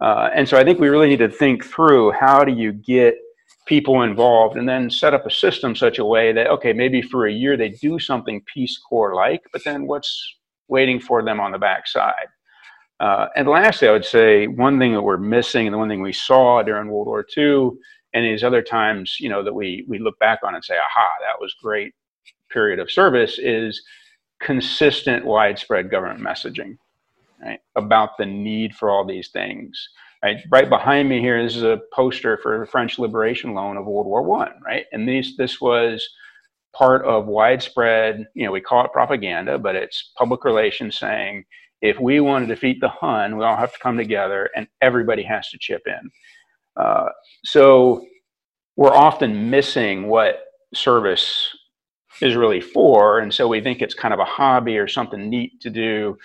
[0.00, 3.16] Uh, and so I think we really need to think through how do you get
[3.66, 7.26] people involved and then set up a system such a way that, okay, maybe for
[7.26, 10.36] a year they do something Peace Corps like, but then what's
[10.68, 12.28] waiting for them on the backside?
[13.00, 16.02] Uh, and lastly, I would say one thing that we're missing and the one thing
[16.02, 17.70] we saw during World War II
[18.14, 21.08] and these other times, you know, that we, we look back on and say, aha,
[21.20, 21.92] that was great
[22.50, 23.82] period of service is
[24.40, 26.76] consistent widespread government messaging
[27.42, 29.88] right, about the need for all these things.
[30.22, 33.86] Right, right behind me here, this is a poster for the French liberation loan of
[33.86, 34.84] World War One, right?
[34.92, 36.08] And these, this was
[36.74, 41.44] part of widespread, you know, we call it propaganda, but it's public relations saying
[41.80, 45.22] if we want to defeat the Hun, we all have to come together and everybody
[45.22, 46.10] has to chip in.
[46.76, 47.08] Uh,
[47.44, 48.04] so
[48.76, 50.40] we're often missing what
[50.74, 51.48] service
[52.20, 53.20] is really for.
[53.20, 56.16] And so we think it's kind of a hobby or something neat to do.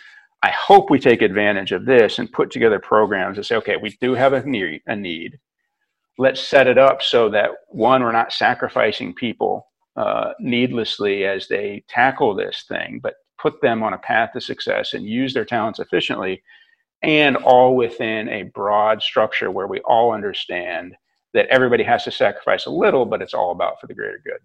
[0.44, 3.98] I hope we take advantage of this and put together programs to say, okay, we
[4.02, 5.40] do have a need, a need.
[6.18, 11.86] Let's set it up so that one, we're not sacrificing people uh, needlessly as they
[11.88, 15.80] tackle this thing, but put them on a path to success and use their talents
[15.80, 16.44] efficiently
[17.04, 20.96] and all within a broad structure where we all understand
[21.34, 24.40] that everybody has to sacrifice a little but it's all about for the greater good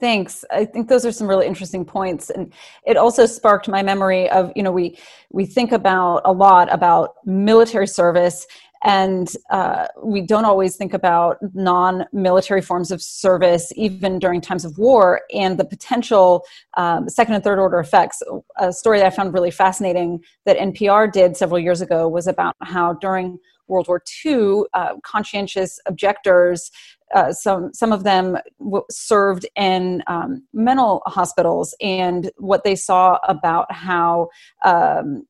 [0.00, 0.44] thanks.
[0.50, 2.52] I think those are some really interesting points and
[2.86, 4.98] it also sparked my memory of you know we
[5.30, 8.46] we think about a lot about military service
[8.84, 14.78] and uh, we don't always think about non-military forms of service even during times of
[14.78, 16.44] war and the potential
[16.76, 18.22] um, second and third order effects.
[18.58, 22.54] A story that i found really fascinating that npr did several years ago was about
[22.62, 26.70] how during world war ii uh, conscientious objectors
[27.14, 33.18] uh, some some of them w- served in um, mental hospitals and what they saw
[33.26, 34.28] about how
[34.64, 35.24] um,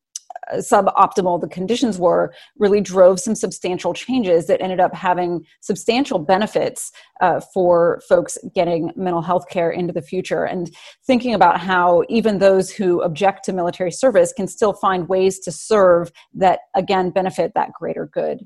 [0.54, 6.90] suboptimal the conditions were really drove some substantial changes that ended up having substantial benefits
[7.20, 10.44] uh, for folks getting mental health care into the future.
[10.44, 10.74] And
[11.06, 15.52] thinking about how even those who object to military service can still find ways to
[15.52, 18.40] serve that again benefit that greater good.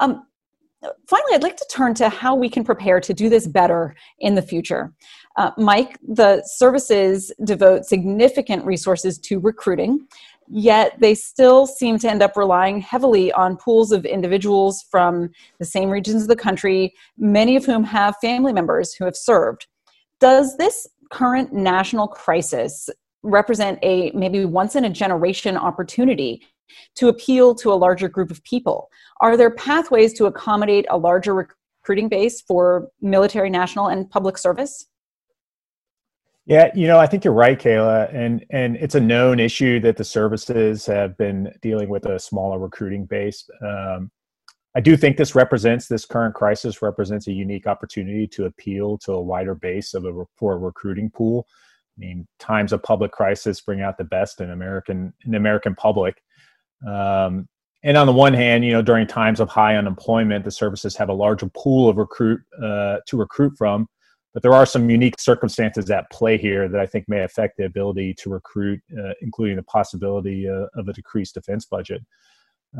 [0.00, 0.24] Um,
[1.06, 4.34] finally, I'd like to turn to how we can prepare to do this better in
[4.34, 4.92] the future.
[5.36, 10.06] Uh, Mike, the services devote significant resources to recruiting
[10.50, 15.64] yet they still seem to end up relying heavily on pools of individuals from the
[15.64, 19.66] same regions of the country, many of whom have family members who have served.
[20.20, 22.88] Does this current national crisis
[23.22, 26.42] represent a maybe once in a generation opportunity
[26.96, 28.90] to appeal to a larger group of people?
[29.20, 34.86] Are there pathways to accommodate a larger recruiting base for military, national, and public service?
[36.46, 39.98] Yeah, you know, I think you're right, Kayla, and and it's a known issue that
[39.98, 43.48] the services have been dealing with a smaller recruiting base.
[43.62, 44.10] Um,
[44.74, 49.12] I do think this represents this current crisis represents a unique opportunity to appeal to
[49.12, 51.46] a wider base of a for a recruiting pool.
[51.98, 56.22] I mean, times of public crisis bring out the best in American in American public.
[56.86, 57.48] Um,
[57.84, 61.08] and on the one hand, you know, during times of high unemployment, the services have
[61.08, 63.86] a larger pool of recruit uh, to recruit from
[64.34, 67.64] but there are some unique circumstances at play here that I think may affect the
[67.64, 72.02] ability to recruit, uh, including the possibility uh, of a decreased defense budget.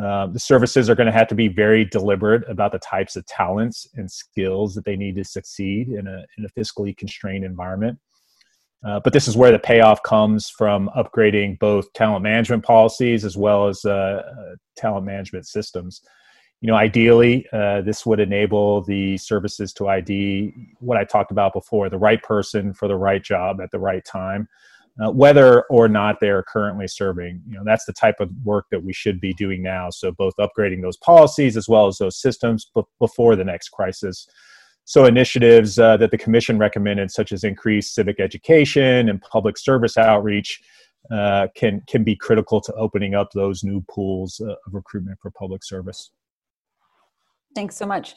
[0.00, 3.26] Uh, the services are going to have to be very deliberate about the types of
[3.26, 7.98] talents and skills that they need to succeed in a, in a fiscally constrained environment.
[8.86, 13.36] Uh, but this is where the payoff comes from upgrading both talent management policies as
[13.36, 16.02] well as uh, uh, talent management systems.
[16.60, 21.52] You know ideally uh, this would enable the services to id what i talked about
[21.52, 24.48] before the right person for the right job at the right time
[25.00, 27.42] uh, whether or not they're currently serving.
[27.46, 29.90] You know that's the type of work that we should be doing now.
[29.90, 34.28] So both upgrading those policies as well as those systems b- before the next crisis
[34.88, 39.98] so initiatives uh, that the commission recommended such as increased civic education and public service
[39.98, 40.60] outreach
[41.12, 45.30] uh, can can be critical to opening up those new pools uh, of recruitment for
[45.30, 46.10] public service
[47.54, 48.14] Thanks so much.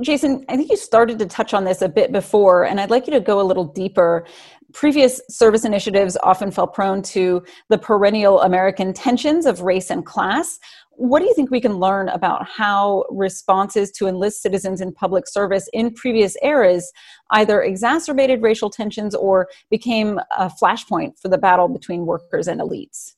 [0.00, 3.06] Jason, I think you started to touch on this a bit before, and I'd like
[3.06, 4.26] you to go a little deeper.
[4.72, 10.58] Previous service initiatives often fell prone to the perennial American tensions of race and class.
[11.00, 15.26] What do you think we can learn about how responses to enlist citizens in public
[15.26, 16.92] service in previous eras
[17.30, 23.14] either exacerbated racial tensions or became a flashpoint for the battle between workers and elites?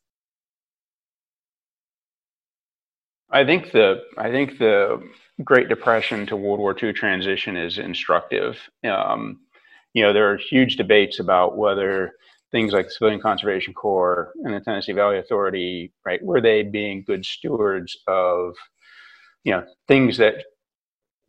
[3.33, 5.03] I think the I think the
[5.43, 8.59] Great Depression to World War II transition is instructive.
[8.85, 9.41] Um,
[9.93, 12.13] you know, there are huge debates about whether
[12.53, 17.03] things like the Civilian Conservation Corps and the Tennessee Valley Authority, right, were they being
[17.05, 18.55] good stewards of,
[19.43, 20.45] you know, things that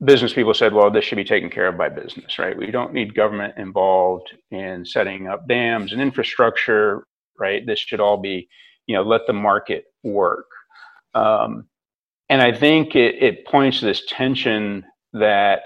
[0.04, 2.58] business people said, well, this should be taken care of by business, right?
[2.58, 7.06] We don't need government involved in setting up dams and infrastructure,
[7.40, 7.66] right?
[7.66, 8.48] This should all be,
[8.86, 10.46] you know, let the market work.
[11.16, 11.68] Um,
[12.30, 15.64] and I think it, it points to this tension that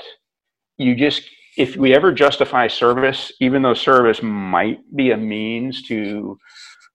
[0.78, 1.24] you just
[1.58, 6.38] if we ever justify service, even though service might be a means to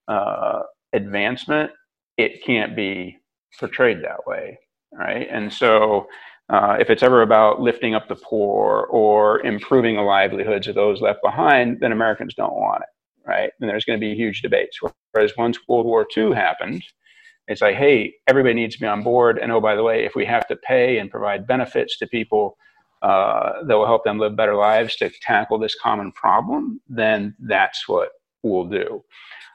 [0.09, 0.61] uh,
[0.93, 1.71] advancement,
[2.17, 3.19] it can't be
[3.59, 4.59] portrayed that way,
[4.93, 5.27] right?
[5.31, 6.07] And so,
[6.49, 11.01] uh, if it's ever about lifting up the poor or improving the livelihoods of those
[11.01, 13.51] left behind, then Americans don't want it, right?
[13.61, 14.79] And there's going to be huge debates.
[15.13, 16.83] Whereas once World War II happened,
[17.49, 19.39] it's like, hey, everybody needs to be on board.
[19.39, 22.57] And oh, by the way, if we have to pay and provide benefits to people
[23.03, 27.89] uh, that will help them live better lives to tackle this common problem, then that's
[27.89, 28.11] what
[28.43, 29.03] we'll do.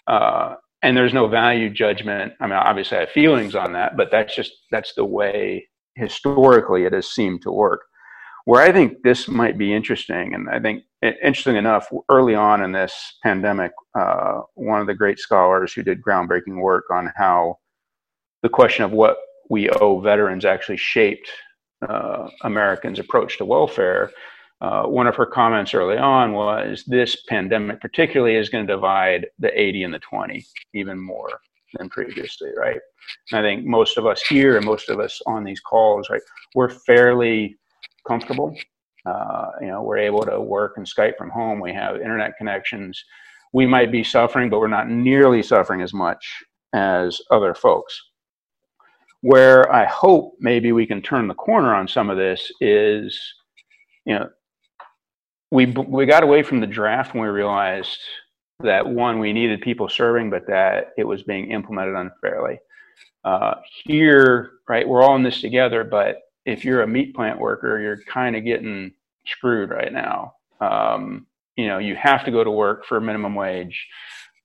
[0.07, 2.33] Uh, and there's no value judgment.
[2.39, 6.83] I mean, obviously, I have feelings on that, but that's just that's the way historically
[6.83, 7.81] it has seemed to work.
[8.45, 12.71] Where I think this might be interesting, and I think interesting enough, early on in
[12.71, 12.93] this
[13.23, 17.57] pandemic, uh, one of the great scholars who did groundbreaking work on how
[18.43, 19.17] the question of what
[19.49, 21.29] we owe veterans actually shaped
[21.87, 24.11] uh, Americans' approach to welfare.
[24.59, 29.27] Uh, one of her comments early on was this pandemic, particularly, is going to divide
[29.37, 31.39] the 80 and the 20 even more
[31.77, 32.79] than previously, right?
[33.31, 36.21] And I think most of us here and most of us on these calls, right,
[36.55, 37.57] we're fairly
[38.07, 38.55] comfortable.
[39.05, 41.59] Uh, you know, we're able to work and Skype from home.
[41.59, 43.01] We have internet connections.
[43.53, 47.97] We might be suffering, but we're not nearly suffering as much as other folks.
[49.21, 53.19] Where I hope maybe we can turn the corner on some of this is,
[54.05, 54.29] you know,
[55.51, 57.99] we we got away from the draft when we realized
[58.59, 62.59] that one we needed people serving, but that it was being implemented unfairly.
[63.23, 67.79] Uh, here, right, we're all in this together, but if you're a meat plant worker,
[67.79, 68.91] you're kind of getting
[69.25, 70.33] screwed right now.
[70.61, 73.85] Um, you know, you have to go to work for minimum wage.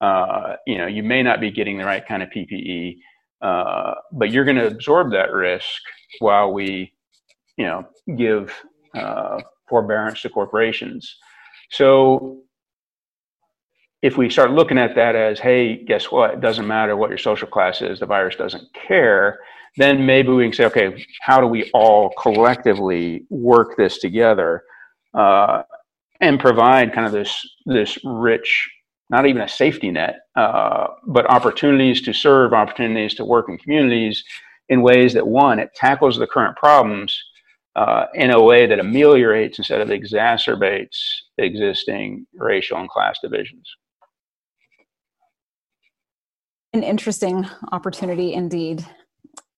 [0.01, 2.97] Uh, you know, you may not be getting the right kind of PPE.
[3.43, 5.83] Uh, but you're going to absorb that risk
[6.21, 6.93] while we,
[7.57, 7.85] you know,
[8.17, 8.55] give
[8.95, 11.17] uh, forbearance to corporations.
[11.71, 12.43] So
[14.03, 16.35] if we start looking at that as, hey, guess what?
[16.35, 19.41] It doesn't matter what your social class is, the virus doesn't care.
[19.77, 24.65] Then maybe we can say, okay, how do we all collectively work this together
[25.15, 25.63] uh,
[26.21, 28.71] and provide kind of this this rich
[29.13, 34.25] not even a safety net, uh, but opportunities to serve, opportunities to work in communities
[34.71, 37.23] in ways that one, it tackles the current problems
[37.77, 40.97] uh, in a way that ameliorates instead of exacerbates
[41.37, 43.71] existing racial and class divisions.
[46.73, 48.85] An interesting opportunity indeed.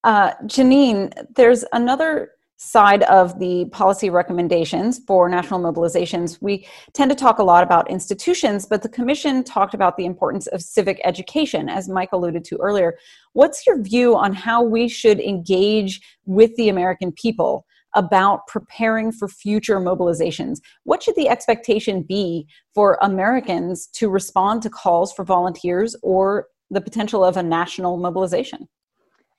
[0.02, 2.32] Uh, Janine, there's another
[2.64, 7.90] side of the policy recommendations for national mobilizations, we tend to talk a lot about
[7.90, 12.56] institutions, but the Commission talked about the importance of civic education, as Mike alluded to
[12.56, 12.96] earlier.
[13.34, 19.28] What's your view on how we should engage with the American people about preparing for
[19.28, 20.58] future mobilizations?
[20.84, 26.80] What should the expectation be for Americans to respond to calls for volunteers or the
[26.80, 28.68] potential of a national mobilization?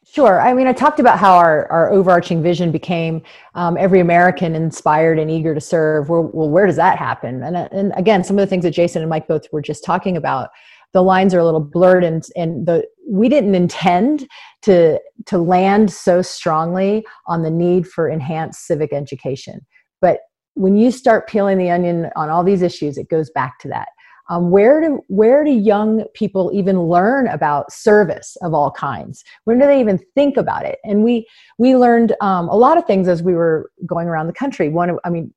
[0.07, 0.39] Sure.
[0.39, 3.23] I mean, I talked about how our, our overarching vision became
[3.55, 6.09] um, every American inspired and eager to serve.
[6.09, 7.41] Well, well, where does that happen?
[7.41, 10.15] And, and again, some of the things that Jason and Mike both were just talking
[10.15, 10.49] about,
[10.93, 14.27] the lines are a little blurred, and and the we didn't intend
[14.61, 19.65] to to land so strongly on the need for enhanced civic education.
[20.01, 20.19] But
[20.53, 23.89] when you start peeling the onion on all these issues, it goes back to that
[24.29, 29.59] um, where do where do young people even learn about service of all kinds when
[29.59, 33.07] do they even think about it and we we learned um, a lot of things
[33.07, 35.33] as we were going around the country one i mean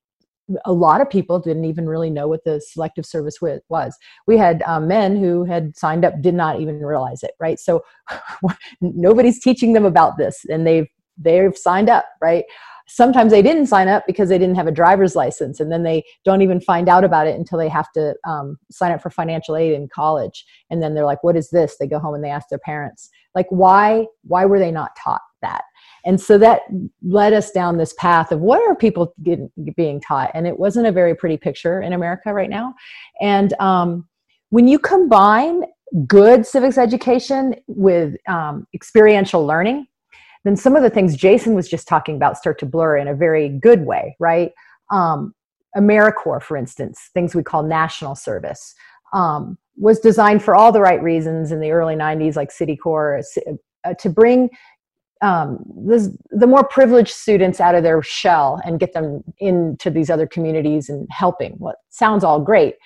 [0.65, 3.97] a lot of people didn't even really know what the selective service was.
[4.27, 7.59] We had um, men who had signed up, did not even realize it, right?
[7.59, 7.85] So
[8.81, 12.45] nobody's teaching them about this, and they've they've signed up, right?
[12.89, 16.03] Sometimes they didn't sign up because they didn't have a driver's license and then they
[16.25, 19.57] don't even find out about it until they have to um, sign up for financial
[19.57, 20.45] aid in college.
[20.71, 21.77] And then they're like what is this?
[21.79, 23.11] They go home and they ask their parents.
[23.35, 25.63] Like why why were they not taught that?
[26.05, 26.63] And so that
[27.03, 30.31] led us down this path of what are people getting, being taught?
[30.33, 32.75] And it wasn't a very pretty picture in america right now.
[33.21, 34.09] And um,
[34.51, 35.65] when you combine
[36.07, 39.87] good civics education with um, experiential learning
[40.45, 43.15] then some of the things Jason was just talking about start to blur in a
[43.15, 44.53] very good way, right?
[44.91, 45.35] Um,
[45.77, 48.75] AmeriCorps, for instance, things we call national service,
[49.13, 53.39] um, was designed for all the right reasons in the early 90s, like Citicorps,
[53.85, 54.51] uh, to bring
[55.21, 60.11] um, the, the more privileged students out of their shell and get them into these
[60.11, 61.53] other communities and helping.
[61.53, 62.77] What sounds all great.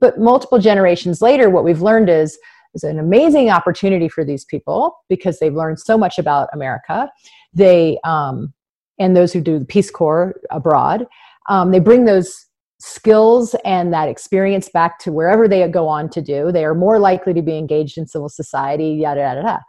[0.00, 2.38] But multiple generations later, what we've learned is
[2.74, 7.10] is an amazing opportunity for these people because they've learned so much about America.
[7.52, 8.52] They um,
[8.98, 11.06] and those who do the Peace Corps abroad,
[11.48, 12.46] um, they bring those
[12.78, 16.50] skills and that experience back to wherever they go on to do.
[16.50, 18.90] They are more likely to be engaged in civil society.
[18.90, 19.60] Yada yada yada.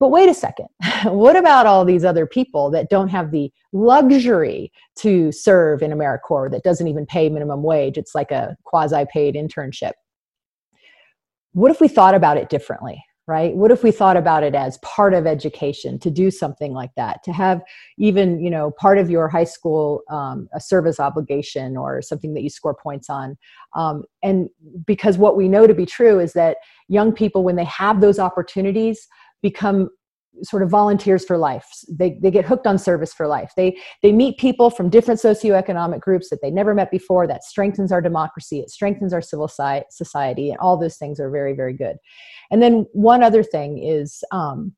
[0.00, 0.68] But wait a second.
[1.04, 6.52] what about all these other people that don't have the luxury to serve in AmeriCorps
[6.52, 7.98] that doesn't even pay minimum wage?
[7.98, 9.92] It's like a quasi paid internship
[11.58, 13.02] what if we thought about it differently?
[13.28, 16.90] right what if we thought about it as part of education to do something like
[16.96, 17.62] that to have
[17.98, 22.42] even you know part of your high school um, a service obligation or something that
[22.42, 23.36] you score points on
[23.76, 24.48] um, and
[24.86, 26.56] because what we know to be true is that
[26.88, 29.06] young people when they have those opportunities
[29.42, 29.88] become
[30.42, 31.66] sort of volunteers for life.
[31.88, 33.52] They, they get hooked on service for life.
[33.56, 37.92] They they meet people from different socioeconomic groups that they never met before that strengthens
[37.92, 41.96] our democracy it strengthens our civil society and all those things are very very good.
[42.50, 44.74] And then one other thing is um,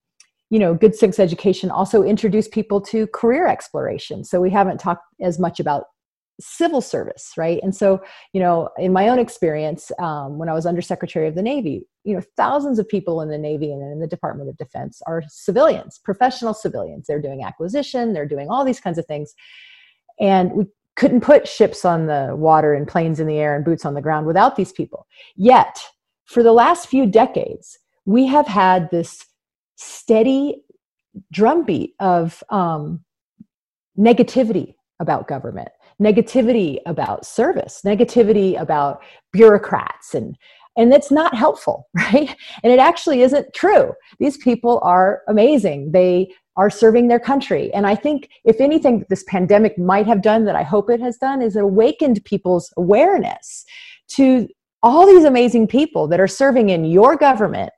[0.51, 4.25] you know good civics education also introduce people to career exploration.
[4.25, 5.85] So we haven't talked as much about
[6.41, 7.61] civil service right?
[7.63, 11.43] And so you know in my own experience um, when i was undersecretary of the
[11.43, 15.03] navy you know thousands of people in the navy and in the department of defense
[15.07, 17.07] are civilians professional civilians.
[17.07, 19.35] They're doing acquisition they're doing all these kinds of things.
[20.19, 20.65] And we
[20.97, 24.03] couldn't put ships on the water and planes in the air and boots on the
[24.03, 25.07] ground without these people.
[25.37, 25.81] Yet
[26.27, 29.25] for the last few decades we have had this
[29.77, 30.63] steady
[31.33, 33.05] drumbeat of um,
[33.99, 35.71] negativity about government
[36.01, 40.37] negativity about service, negativity about bureaucrats and
[40.77, 42.35] and that's not helpful, right?
[42.63, 43.93] And it actually isn't true.
[44.19, 45.93] These people are amazing.
[45.93, 47.73] They are serving their country.
[47.75, 51.17] And I think, if anything, this pandemic might have done that I hope it has
[51.17, 53.65] done is awakened people's awareness
[54.13, 54.49] to
[54.83, 57.71] all these amazing people that are serving in your government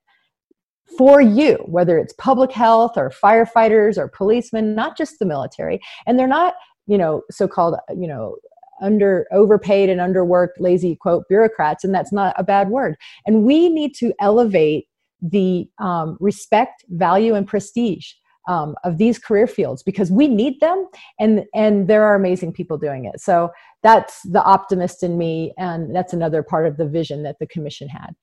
[0.97, 5.81] for you, whether it's public health or firefighters or policemen, not just the military.
[6.07, 6.55] And they're not
[6.87, 8.37] you know so-called you know
[8.83, 12.97] under overpaid and underworked lazy quote bureaucrats and that's not a bad word.
[13.26, 14.87] And we need to elevate
[15.22, 18.12] the um, respect value and prestige
[18.49, 20.89] um, of these career fields because we need them
[21.20, 23.20] and and there are amazing people doing it.
[23.20, 23.51] So
[23.85, 27.89] that's the optimist in me and that's another part of the vision that the commission
[27.89, 28.14] had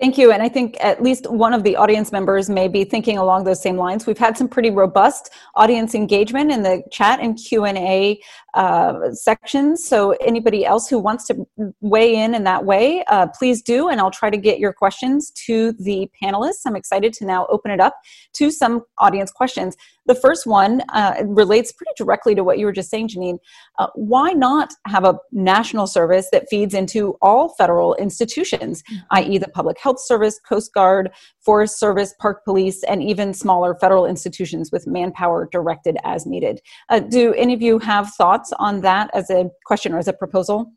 [0.00, 0.32] Thank you.
[0.32, 3.60] And I think at least one of the audience members may be thinking along those
[3.60, 4.06] same lines.
[4.06, 8.18] We've had some pretty robust audience engagement in the chat and Q&A
[8.54, 9.84] uh, sections.
[9.84, 11.46] So anybody else who wants to
[11.82, 13.90] weigh in in that way, uh, please do.
[13.90, 16.62] And I'll try to get your questions to the panelists.
[16.64, 17.94] I'm excited to now open it up
[18.36, 19.76] to some audience questions.
[20.10, 23.38] The first one uh, relates pretty directly to what you were just saying, Janine.
[23.78, 29.04] Uh, why not have a national service that feeds into all federal institutions, mm-hmm.
[29.12, 31.12] i.e., the Public Health Service, Coast Guard,
[31.44, 36.60] Forest Service, Park Police, and even smaller federal institutions with manpower directed as needed?
[36.88, 40.12] Uh, do any of you have thoughts on that as a question or as a
[40.12, 40.72] proposal?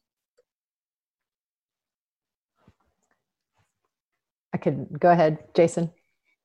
[4.54, 5.92] I could go ahead, Jason.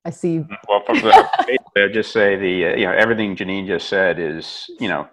[0.09, 0.43] I see.
[0.67, 4.89] Well, basically, I just say the uh, you know everything Janine just said is you
[4.89, 5.09] know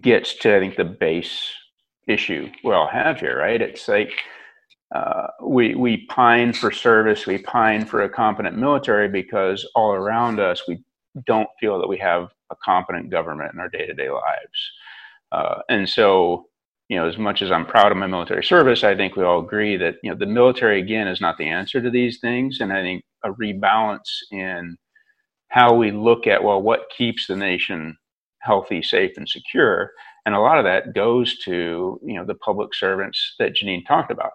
[0.00, 1.50] gets to I think the base
[2.08, 3.60] issue we all have here, right?
[3.60, 4.12] It's like
[4.94, 10.40] uh, we we pine for service, we pine for a competent military because all around
[10.40, 10.82] us we
[11.26, 14.72] don't feel that we have a competent government in our day to day lives,
[15.32, 16.46] uh, and so
[16.88, 19.40] you know, as much as I'm proud of my military service, I think we all
[19.40, 22.72] agree that you know the military again is not the answer to these things, and
[22.72, 24.76] I think a rebalance in
[25.52, 27.96] how we look at well, what keeps the nation
[28.40, 29.92] healthy, safe, and secure,
[30.24, 34.10] and a lot of that goes to you know the public servants that Janine talked
[34.10, 34.32] about.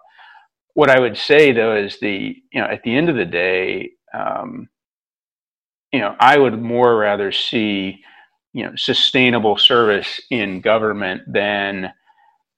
[0.74, 3.90] What I would say though is the you know at the end of the day,
[4.14, 4.68] um,
[5.92, 7.98] you know, I would more rather see
[8.52, 11.92] you know sustainable service in government than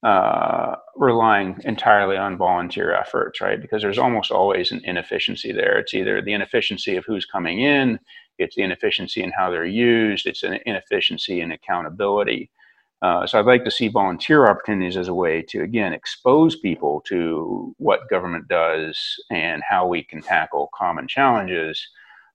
[0.03, 3.61] uh, relying entirely on volunteer efforts, right?
[3.61, 5.79] Because there's almost always an inefficiency there.
[5.79, 7.99] It's either the inefficiency of who's coming in,
[8.39, 12.51] it's the inefficiency in how they're used, it's an inefficiency in accountability.
[13.03, 17.03] Uh, so I'd like to see volunteer opportunities as a way to again expose people
[17.07, 18.99] to what government does
[19.31, 21.87] and how we can tackle common challenges.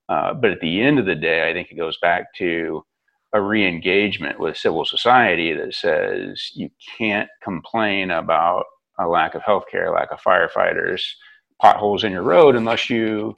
[0.08, 2.84] Uh, but at the end of the day, I think it goes back to
[3.36, 8.64] a re-engagement with civil society that says you can't complain about
[8.98, 11.02] a lack of healthcare, lack of firefighters,
[11.60, 13.34] potholes in your road unless you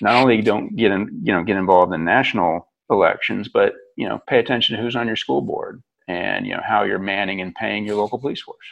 [0.00, 4.18] not only don't get in, you know, get involved in national elections, but you know,
[4.26, 7.54] pay attention to who's on your school board and you know how you're manning and
[7.54, 8.66] paying your local police force.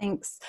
[0.00, 0.40] Thanks.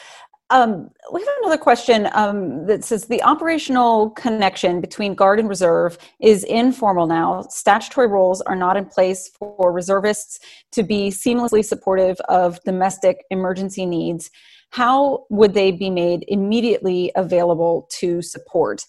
[0.50, 5.98] Um, we have another question um, that says the operational connection between Guard and Reserve
[6.22, 7.42] is informal now.
[7.50, 10.40] Statutory roles are not in place for reservists
[10.72, 14.32] to be seamlessly supportive of domestic emergency needs.
[14.70, 18.86] How would they be made immediately available to support?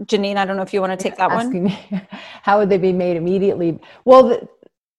[0.00, 2.08] Janine, I don't know if you want to take that Asking, one.
[2.42, 3.78] How would they be made immediately?
[4.04, 4.48] Well, the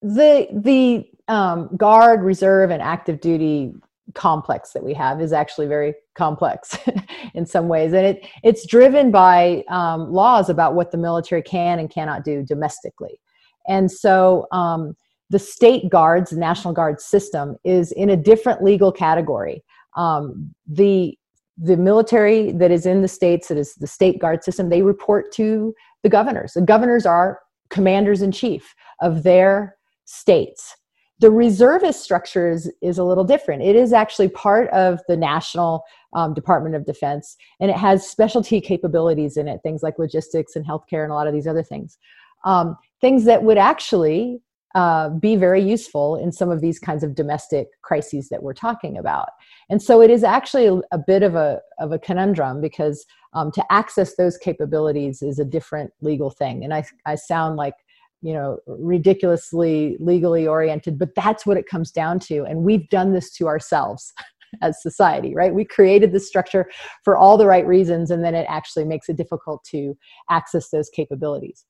[0.03, 3.73] the, the um, guard, reserve, and active duty
[4.13, 6.77] complex that we have is actually very complex
[7.33, 7.93] in some ways.
[7.93, 12.43] And it it's driven by um, laws about what the military can and cannot do
[12.43, 13.19] domestically.
[13.67, 14.95] And so um,
[15.29, 19.63] the state guards the national guard system is in a different legal category.
[19.95, 21.17] Um, the
[21.57, 25.31] the military that is in the states that is the state guard system they report
[25.33, 26.53] to the governors.
[26.53, 30.75] The governors are commanders in chief of their states
[31.23, 33.63] the reservist structure is, is a little different.
[33.63, 38.59] It is actually part of the National um, Department of Defense, and it has specialty
[38.59, 41.97] capabilities in it, things like logistics and healthcare and a lot of these other things.
[42.43, 44.41] Um, things that would actually
[44.75, 48.97] uh, be very useful in some of these kinds of domestic crises that we're talking
[48.97, 49.29] about.
[49.69, 53.63] And so it is actually a, bit of a, of a conundrum because um, to
[53.71, 56.65] access those capabilities is a different legal thing.
[56.65, 57.75] And I, I sound like
[58.23, 62.43] you know ridiculously legally oriented but that's what it comes down to.
[62.45, 64.11] And we've done this to ourselves
[64.61, 65.53] as society right?
[65.53, 66.69] We created this structure
[67.03, 69.95] for all the right reasons and then it actually makes it difficult to
[70.29, 71.65] access those capabilities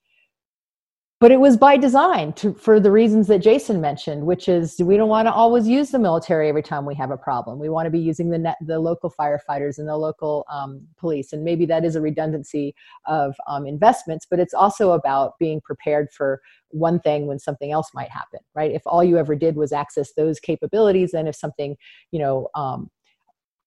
[1.23, 4.97] but it was by design to, for the reasons that jason mentioned which is we
[4.97, 7.59] don't want to always use the military every time we have a problem.
[7.59, 11.31] We want to be using the net, the local firefighters and the local um, police.
[11.31, 12.75] And maybe that is a redundancy
[13.07, 17.89] of um, investments but it's also about being prepared for one thing when something else
[17.93, 18.71] might happen right?
[18.71, 21.77] If all you ever did was access those capabilities then if something
[22.11, 22.89] you know um,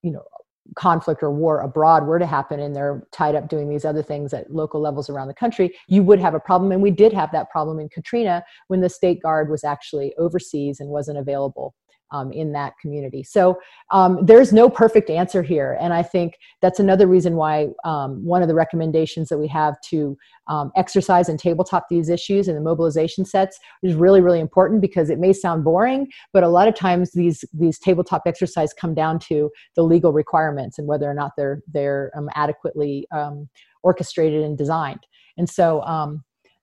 [0.02, 0.24] you know
[0.74, 4.34] conflict or war abroad were to happen and they're tied up doing these other things
[4.34, 6.72] at local levels around the country, you would have a problem.
[6.72, 10.80] And we did have that problem in Katrina when the state guard was actually overseas
[10.80, 11.74] and wasn't available
[12.10, 13.22] um, in that community.
[13.22, 13.58] So
[13.90, 15.76] um, there's no perfect answer here.
[15.80, 19.80] And I think that's another reason why um, one of the recommendations that we have
[19.90, 20.16] to
[20.48, 25.10] um, exercise and tabletop these issues and the mobilization sets is really, really important because
[25.10, 29.18] it may sound boring, but a lot of times these, these tabletop exercises come down
[29.18, 33.48] to the legal requirements and whether or not they're, they're um, adequately um,
[33.82, 35.00] orchestrated and designed.
[35.36, 35.82] And so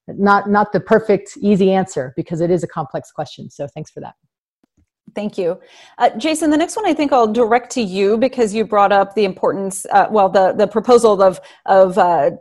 [0.07, 3.49] not, not the perfect easy answer because it is a complex question.
[3.49, 4.15] So thanks for that.
[5.15, 5.59] Thank you.
[5.97, 9.15] Uh, Jason, the next one I think I'll direct to you because you brought up
[9.15, 12.31] the importance, uh, well, the, the proposal of, of uh,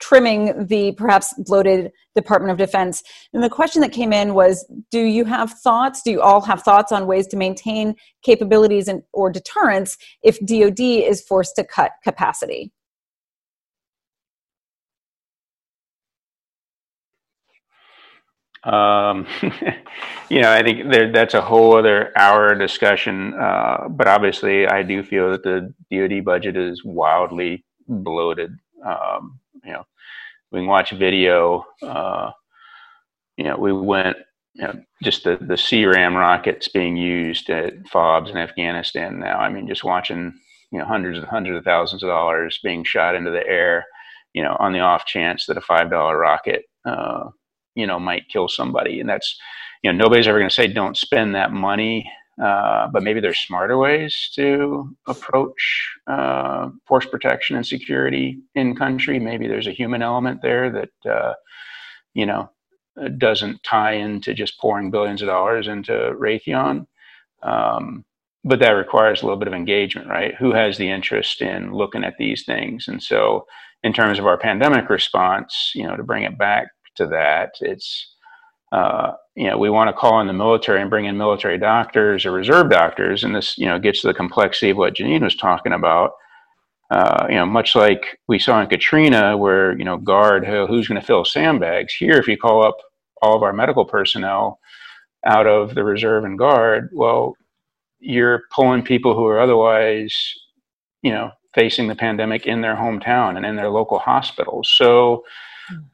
[0.00, 3.02] trimming the perhaps bloated Department of Defense.
[3.32, 6.02] And the question that came in was Do you have thoughts?
[6.02, 10.80] Do you all have thoughts on ways to maintain capabilities and, or deterrence if DoD
[10.80, 12.72] is forced to cut capacity?
[18.64, 19.26] Um,
[20.28, 23.34] you know, I think there, that's a whole other hour discussion.
[23.34, 28.56] Uh, but obviously, I do feel that the DoD budget is wildly bloated.
[28.84, 29.84] Um, you know,
[30.52, 31.64] we can watch video.
[31.82, 32.30] Uh,
[33.36, 34.16] you know, we went.
[34.54, 39.38] You know, just the the CRAM rockets being used at FOBs in Afghanistan now.
[39.38, 40.34] I mean, just watching
[40.72, 43.86] you know hundreds and hundreds of thousands of dollars being shot into the air.
[44.34, 47.30] You know, on the off chance that a five dollar rocket uh,
[47.74, 49.00] you know might kill somebody.
[49.00, 49.36] And that's
[49.82, 52.10] you know nobody's ever going to say don't spend that money
[52.42, 59.18] uh, but maybe there's smarter ways to approach uh, force protection and security in country.
[59.18, 61.34] Maybe there's a human element there that uh,
[62.14, 62.50] you know
[63.18, 66.86] doesn't tie into just pouring billions of dollars into raytheon.
[67.42, 68.04] Um,
[68.42, 70.34] but that requires a little bit of engagement right?
[70.36, 72.88] Who has the interest in looking at these things?
[72.88, 73.46] And so
[73.82, 76.68] in terms of our pandemic response you know to bring it back
[77.00, 77.52] to that.
[77.60, 78.06] It's
[78.72, 82.24] uh, you know, we want to call in the military and bring in military doctors
[82.24, 85.34] or reserve doctors, and this, you know, gets to the complexity of what Janine was
[85.34, 86.12] talking about.
[86.90, 91.00] Uh, you know, much like we saw in Katrina, where you know, guard who's going
[91.00, 91.94] to fill sandbags.
[91.94, 92.76] Here, if you call up
[93.22, 94.58] all of our medical personnel
[95.24, 97.36] out of the reserve and guard, well,
[97.98, 100.34] you're pulling people who are otherwise,
[101.02, 104.68] you know, facing the pandemic in their hometown and in their local hospitals.
[104.74, 105.24] So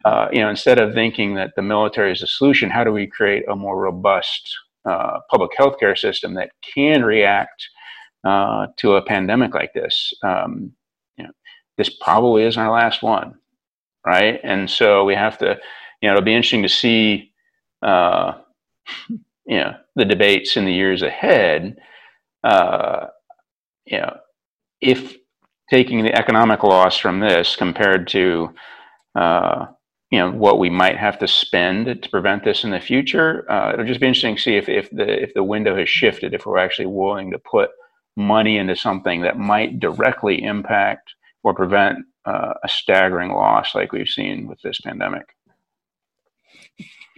[0.05, 3.07] uh, you know, instead of thinking that the military is a solution, how do we
[3.07, 7.69] create a more robust uh, public healthcare system that can react
[8.25, 10.13] uh, to a pandemic like this?
[10.23, 10.73] Um,
[11.17, 11.31] you know,
[11.77, 13.35] this probably isn't our last one,
[14.07, 14.41] right?
[14.43, 15.59] And so we have to,
[16.01, 17.33] you know, it'll be interesting to see,
[17.83, 18.35] uh,
[19.47, 21.77] you know, the debates in the years ahead.
[22.45, 23.07] Uh,
[23.87, 24.17] you know,
[24.81, 25.17] if
[25.71, 28.55] taking the economic loss from this compared to
[29.17, 29.67] uh,
[30.11, 33.51] you know what we might have to spend to prevent this in the future.
[33.51, 36.35] Uh, it'll just be interesting to see if, if the if the window has shifted,
[36.35, 37.71] if we're actually willing to put
[38.17, 44.09] money into something that might directly impact or prevent uh, a staggering loss like we've
[44.09, 45.27] seen with this pandemic.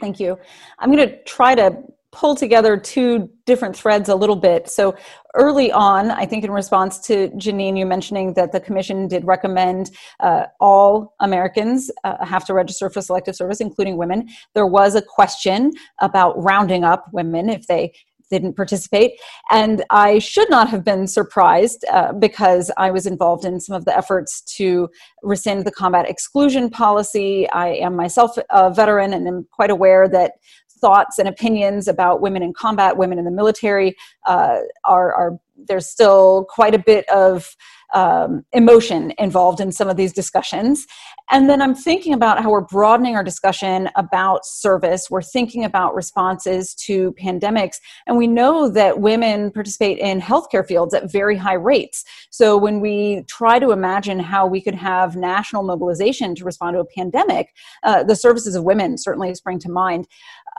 [0.01, 0.39] Thank you.
[0.79, 4.69] I'm going to try to pull together two different threads a little bit.
[4.69, 4.97] So
[5.35, 9.91] early on, I think in response to Janine, you mentioning that the commission did recommend
[10.21, 14.29] uh, all Americans uh, have to register for selective service, including women.
[14.55, 17.93] There was a question about rounding up women if they
[18.31, 19.13] didn't participate.
[19.51, 23.85] And I should not have been surprised uh, because I was involved in some of
[23.85, 24.89] the efforts to
[25.23, 27.49] rescind the combat exclusion policy.
[27.51, 30.33] I am myself a veteran and am quite aware that
[30.79, 35.87] thoughts and opinions about women in combat, women in the military, uh, are, are there's
[35.87, 37.55] still quite a bit of
[37.95, 40.87] um, emotion involved in some of these discussions.
[41.31, 45.11] And then I'm thinking about how we're broadening our discussion about service.
[45.11, 47.77] We're thinking about responses to pandemics.
[48.07, 52.05] And we know that women participate in healthcare fields at very high rates.
[52.31, 56.81] So when we try to imagine how we could have national mobilization to respond to
[56.81, 57.49] a pandemic,
[57.83, 60.07] uh, the services of women certainly spring to mind.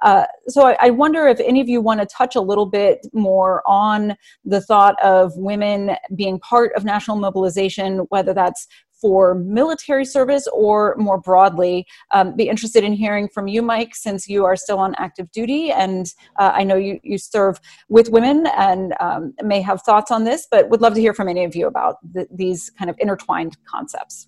[0.02, 3.06] Uh, so I, I, wonder if any of you want to touch a little bit
[3.12, 8.68] more on the thought of women being part of national mobilization, whether that's
[9.02, 11.88] for military service or more broadly.
[12.12, 15.72] Um, be interested in hearing from you, Mike, since you are still on active duty,
[15.72, 20.24] and uh, I know you, you serve with women and um, may have thoughts on
[20.24, 22.96] this, but would love to hear from any of you about the, these kind of
[23.00, 24.28] intertwined concepts.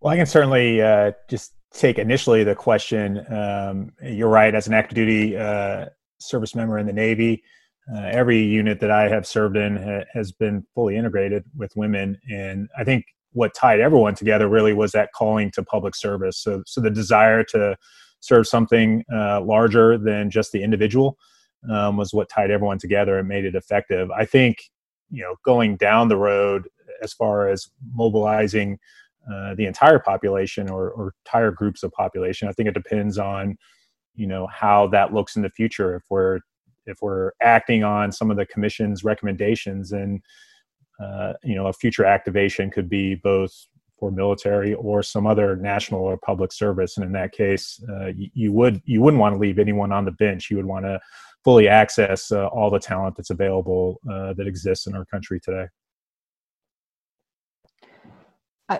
[0.00, 3.24] Well, I can certainly uh, just take initially the question.
[3.32, 5.86] Um, you're right, as an active duty uh,
[6.24, 7.42] service member in the Navy,
[7.94, 12.18] uh, every unit that I have served in ha- has been fully integrated with women.
[12.30, 16.38] And I think what tied everyone together really was that calling to public service.
[16.38, 17.76] So, so the desire to
[18.20, 21.18] serve something uh, larger than just the individual
[21.70, 24.10] um, was what tied everyone together and made it effective.
[24.10, 24.58] I think,
[25.10, 26.68] you know, going down the road
[27.02, 28.78] as far as mobilizing
[29.30, 32.48] uh, the entire population or, or entire groups of population.
[32.48, 33.56] I think it depends on
[34.14, 35.96] you know how that looks in the future.
[35.96, 36.40] If we're
[36.86, 40.20] if we're acting on some of the commission's recommendations, and
[41.02, 43.52] uh, you know a future activation could be both
[43.98, 46.96] for military or some other national or public service.
[46.96, 50.04] And in that case, uh, you, you, would you wouldn't want to leave anyone on
[50.04, 50.50] the bench.
[50.50, 51.00] You would want to
[51.44, 55.66] fully access uh, all the talent that's available uh, that exists in our country today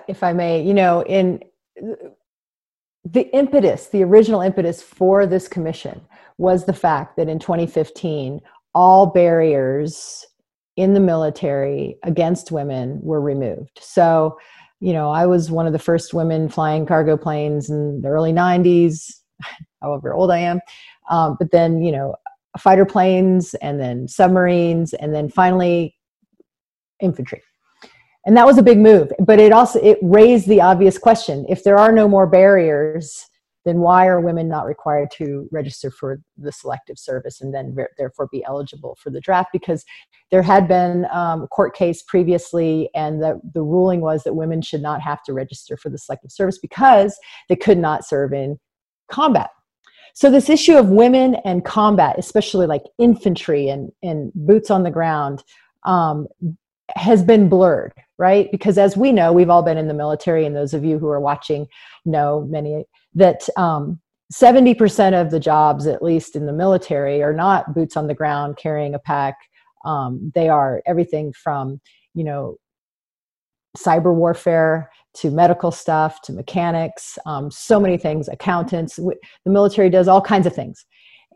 [0.08, 1.42] if I may, you know, in
[3.04, 6.00] the impetus, the original impetus for this commission
[6.38, 8.40] was the fact that in 2015,
[8.74, 10.24] all barriers
[10.76, 13.78] in the military against women were removed.
[13.80, 14.38] So,
[14.80, 18.32] you know, I was one of the first women flying cargo planes in the early
[18.32, 19.12] 90s,
[19.82, 20.60] however old I am.
[21.10, 22.16] Um, but then, you know,
[22.58, 25.94] fighter planes and then submarines and then finally
[27.00, 27.42] infantry
[28.26, 31.44] and that was a big move but it also it raised the obvious question.
[31.48, 33.26] If there are no more barriers
[33.64, 38.28] then why are women not required to register for the selective service and then therefore
[38.30, 39.50] be eligible for the draft?
[39.52, 39.84] Because
[40.30, 44.82] there had been um, court case previously and the, the ruling was that women should
[44.82, 47.18] not have to register for the selective service because
[47.48, 48.58] they could not serve in
[49.10, 49.50] combat.
[50.12, 54.90] So this issue of women and combat especially like infantry and, and boots on the
[54.90, 55.42] ground
[55.84, 56.28] um,
[56.90, 58.50] has been blurred, right?
[58.50, 61.08] Because as we know, we've all been in the military, and those of you who
[61.08, 61.66] are watching
[62.04, 64.00] know many that um,
[64.32, 68.56] 70% of the jobs, at least in the military, are not boots on the ground
[68.56, 69.36] carrying a pack.
[69.84, 71.80] Um, they are everything from,
[72.14, 72.56] you know,
[73.76, 78.96] cyber warfare to medical stuff to mechanics, um, so many things, accountants.
[78.96, 79.16] The
[79.46, 80.84] military does all kinds of things.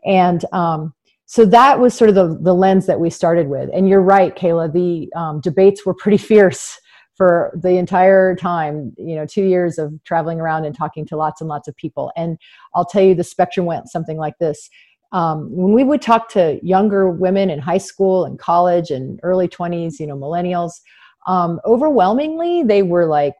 [0.05, 0.93] And um,
[1.31, 3.69] so that was sort of the, the lens that we started with.
[3.71, 6.79] And you're right kayla the um, debates were pretty fierce
[7.13, 11.39] for the entire time you know two years of traveling around and talking to lots
[11.39, 12.11] and lots of people.
[12.17, 12.39] And
[12.73, 14.71] i'll tell you the spectrum went something like this.
[15.11, 19.47] Um, when we would talk to younger women in high school and college and early
[19.47, 20.81] 20s you know millennials
[21.27, 23.35] um, overwhelmingly they were like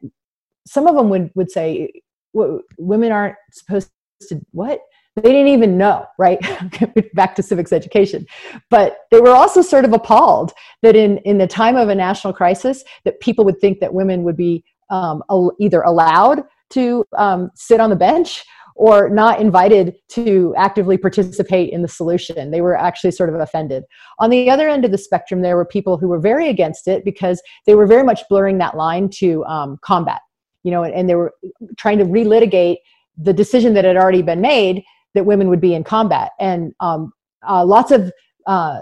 [0.64, 1.90] some of them would, would say
[2.32, 3.90] women aren't supposed
[4.28, 4.80] to what
[5.16, 6.38] they didn't even know, right?
[7.14, 8.26] Back to civics education.
[8.70, 10.52] But they were also sort of appalled
[10.82, 14.22] that in, in the time of a national crisis, that people would think that women
[14.22, 15.22] would be um,
[15.58, 18.44] either allowed to um, sit on the bench
[18.76, 22.50] or not invited to actively participate in the solution.
[22.50, 23.84] They were actually sort of offended.
[24.20, 27.04] On the other end of the spectrum, there were people who were very against it
[27.04, 30.20] because they were very much blurring that line to um, combat,
[30.62, 31.34] you know, and, and they were
[31.76, 32.76] trying to relitigate
[33.18, 34.82] the decision that had already been made
[35.14, 36.32] that women would be in combat.
[36.38, 37.12] And um,
[37.46, 38.12] uh, lots of
[38.46, 38.80] uh,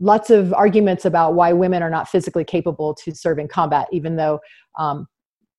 [0.00, 4.16] lots of arguments about why women are not physically capable to serve in combat even
[4.16, 4.40] though
[4.78, 5.06] um,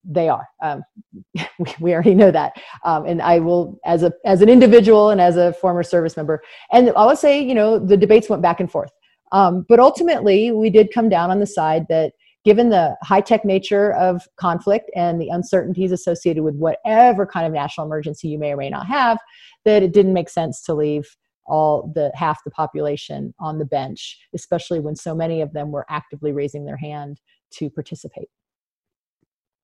[0.04, 0.48] they are.
[0.62, 0.84] Um,
[1.80, 5.38] we already know that, um, and I will, as a as an individual and as
[5.38, 6.42] a former service member,
[6.72, 8.92] and I would say, you know, the debates went back and forth,
[9.32, 12.14] um, but ultimately, we did come down on the side that,
[12.46, 17.54] given the high tech nature of conflict and the uncertainties associated with whatever kind of
[17.54, 19.18] national emergency you may or may not have,
[19.66, 21.16] that it didn't make sense to leave
[21.46, 25.86] all the half the population on the bench, especially when so many of them were
[25.90, 27.20] actively raising their hand
[27.52, 28.30] to participate.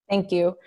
[0.10, 0.58] Thank you.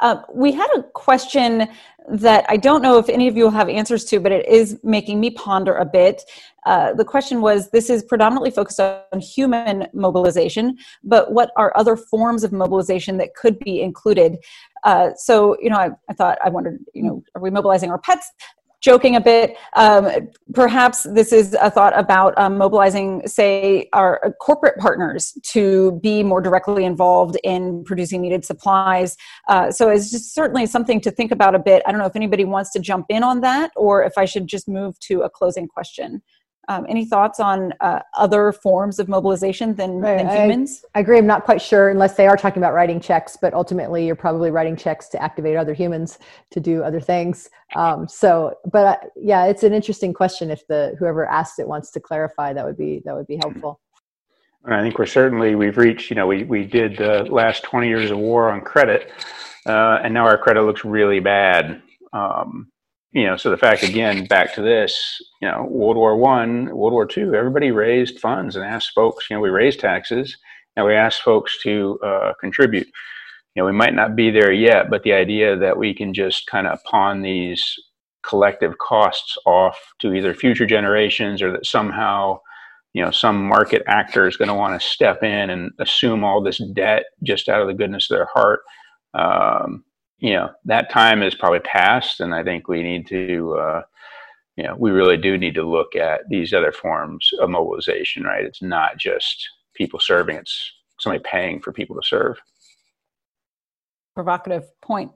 [0.00, 1.68] Uh, we had a question
[2.08, 4.78] that I don't know if any of you will have answers to, but it is
[4.82, 6.22] making me ponder a bit.
[6.66, 11.96] Uh, the question was this is predominantly focused on human mobilization, but what are other
[11.96, 14.38] forms of mobilization that could be included?
[14.82, 17.98] Uh, so, you know, I, I, thought, I wondered, you know, are we mobilizing our
[17.98, 18.30] pets?
[18.82, 24.76] Joking a bit, um, perhaps this is a thought about um, mobilizing, say, our corporate
[24.78, 29.16] partners to be more directly involved in producing needed supplies.
[29.48, 31.82] Uh, so it's just certainly something to think about a bit.
[31.86, 34.48] I don't know if anybody wants to jump in on that or if I should
[34.48, 36.20] just move to a closing question.
[36.68, 40.18] Um, any thoughts on uh, other forms of mobilization than, right.
[40.18, 40.84] than humans?
[40.94, 41.18] I, I, agree.
[41.18, 44.50] I'm not quite sure, unless they are talking about writing checks, but ultimately you're probably
[44.50, 47.50] writing checks to activate other humans to do other things.
[47.74, 50.50] Um, so, but uh, yeah, it's an interesting question.
[50.50, 53.80] If the whoever asked it wants to clarify, that would be that would be helpful.
[54.64, 56.10] I think we're certainly we've reached.
[56.10, 59.10] You know, we we did the last 20 years of war on credit,
[59.66, 61.82] uh, and now our credit looks really bad.
[62.12, 62.71] Um,
[63.12, 66.92] you know, so the fact again, back to this, you know, World War One, World
[66.92, 70.36] War Two, everybody raised funds and asked folks, you know, we raised taxes
[70.76, 72.86] and we asked folks to uh, contribute.
[73.54, 76.46] You know, we might not be there yet, but the idea that we can just
[76.46, 77.74] kind of pawn these
[78.22, 82.38] collective costs off to either future generations or that somehow,
[82.94, 86.42] you know, some market actor is going to want to step in and assume all
[86.42, 88.60] this debt just out of the goodness of their heart.
[89.12, 89.84] Um,
[90.22, 93.82] you know that time is probably past and i think we need to uh,
[94.56, 98.44] you know we really do need to look at these other forms of mobilization right
[98.44, 102.40] it's not just people serving it's somebody paying for people to serve
[104.14, 105.10] provocative point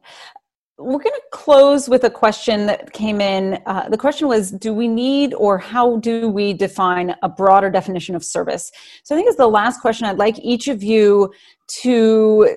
[0.79, 3.63] we're going to close with a question that came in.
[3.65, 8.15] Uh, the question was Do we need or how do we define a broader definition
[8.15, 8.71] of service?
[9.03, 10.07] So I think it's the last question.
[10.07, 11.33] I'd like each of you
[11.81, 12.57] to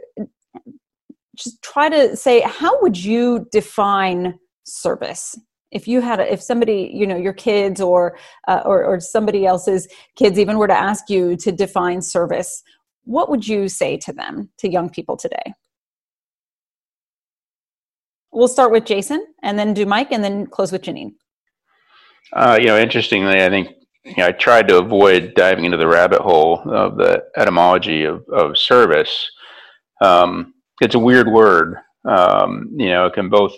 [1.40, 5.40] just try to say how would you define service?
[5.72, 8.18] If you had a, if somebody you know your kids or,
[8.48, 12.64] uh, or or somebody else's kids even were to ask you to define service
[13.10, 15.54] what would you say to them to young people today?
[18.32, 21.14] We'll start with jason and then do mike and then close with janine.
[22.34, 23.70] Uh, you know interestingly i think
[24.06, 28.24] you know, i tried to avoid diving into the rabbit hole of the etymology of,
[28.32, 29.32] of service.
[30.02, 31.76] Um, it's a weird word.
[32.06, 33.54] Um, you know, it can both,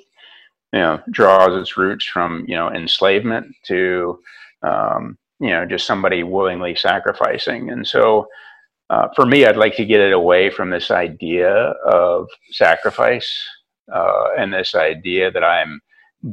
[0.74, 4.20] you know, draws its roots from, you know, enslavement to,
[4.64, 7.72] um, you know, just somebody willingly sacrificing.
[7.72, 8.28] And so
[8.90, 13.32] uh, for me, I'd like to get it away from this idea of sacrifice
[13.94, 15.80] uh, and this idea that I'm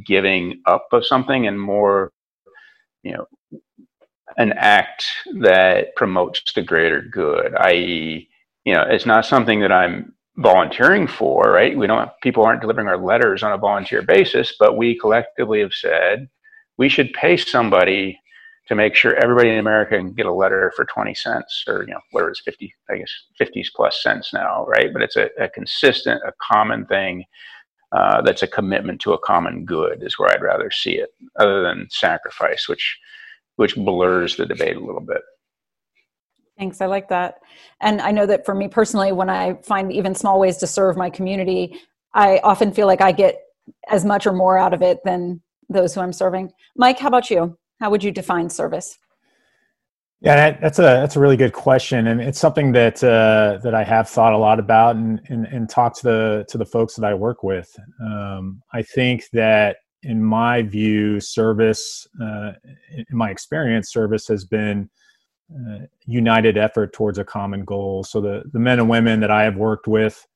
[0.04, 2.12] giving up of something and more,
[3.02, 3.26] you know,
[4.36, 5.06] an act
[5.40, 8.28] that promotes the greater good, i.e.,
[8.64, 11.76] you know, it's not something that I'm volunteering for, right?
[11.76, 15.74] We don't people aren't delivering our letters on a volunteer basis, but we collectively have
[15.74, 16.28] said
[16.78, 18.18] we should pay somebody
[18.68, 21.92] to make sure everybody in America can get a letter for 20 cents or, you
[21.92, 23.10] know, whatever it's 50, I guess
[23.40, 24.92] 50s plus cents now, right?
[24.92, 27.24] But it's a, a consistent, a common thing
[27.92, 31.08] uh, that's a commitment to a common good is where I'd rather see it
[31.38, 32.98] other than sacrifice, which,
[33.56, 35.22] which blurs the debate a little bit.
[36.58, 36.80] Thanks.
[36.80, 37.36] I like that.
[37.80, 40.96] And I know that for me personally, when I find even small ways to serve
[40.96, 41.78] my community,
[42.14, 43.36] I often feel like I get
[43.88, 46.52] as much or more out of it than those who I'm serving.
[46.74, 47.56] Mike, how about you?
[47.80, 48.98] How would you define service?
[50.20, 53.84] Yeah, that's a that's a really good question, and it's something that uh, that I
[53.84, 57.04] have thought a lot about and, and and talked to the to the folks that
[57.04, 57.72] I work with.
[58.02, 62.50] Um, I think that in my view, service, uh,
[62.96, 64.90] in my experience, service has been
[65.54, 68.04] uh, united effort towards a common goal.
[68.04, 70.26] So the, the men and women that I have worked with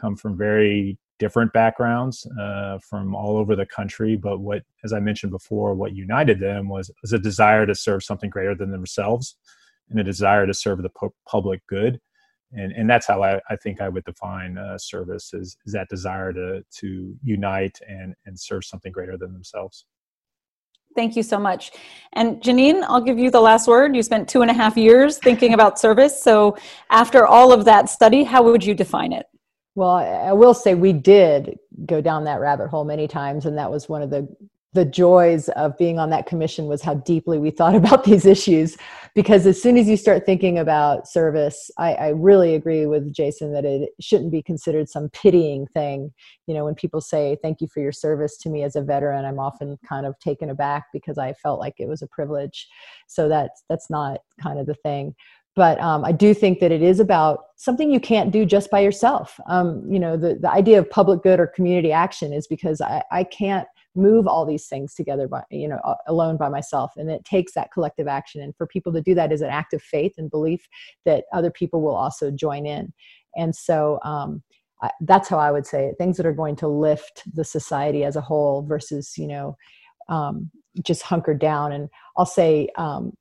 [0.00, 4.16] come from very different backgrounds uh, from all over the country.
[4.16, 8.02] But what, as I mentioned before, what united them was, was a desire to serve
[8.02, 9.36] something greater than themselves
[9.90, 12.00] and a desire to serve the pu- public good.
[12.52, 15.88] And, and that's how I, I think I would define uh, service is, is that
[15.88, 19.86] desire to, to unite and, and serve something greater than themselves.
[20.94, 21.72] Thank you so much.
[22.12, 23.96] And Janine, I'll give you the last word.
[23.96, 26.22] You spent two and a half years thinking about service.
[26.22, 26.56] So,
[26.90, 29.26] after all of that study, how would you define it?
[29.74, 33.70] Well, I will say we did go down that rabbit hole many times, and that
[33.70, 34.28] was one of the
[34.74, 38.76] the joys of being on that commission was how deeply we thought about these issues.
[39.14, 43.52] Because as soon as you start thinking about service I, I, really agree with jason
[43.52, 46.12] that it shouldn't be considered some pitying thing.
[46.46, 49.26] You know when people say thank you for your service to me as a veteran
[49.26, 52.68] i'm often kind of taken aback because i felt like it was a privilege.
[53.06, 55.14] So that's that's not kind of the thing.
[55.54, 58.80] But um, I do think that it is about something you can't do just by
[58.80, 59.38] yourself.
[59.46, 63.02] Um, you know, the, the idea of public good or community action is because I,
[63.10, 66.92] I can't move all these things together by, you know, alone by myself.
[66.96, 68.40] And it takes that collective action.
[68.40, 70.66] And for people to do that is an act of faith and belief
[71.04, 72.92] that other people will also join in.
[73.36, 74.42] And so um,
[74.82, 75.96] I, that's how I would say it.
[75.98, 79.56] Things that are going to lift the society as a whole versus, you know,
[80.08, 80.50] um,
[80.82, 81.72] just hunker down.
[81.72, 83.12] And I'll say, um,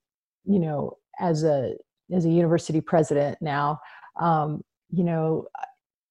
[0.45, 1.76] you know, as a
[2.13, 3.80] as a university president now,
[4.19, 5.47] um, you know,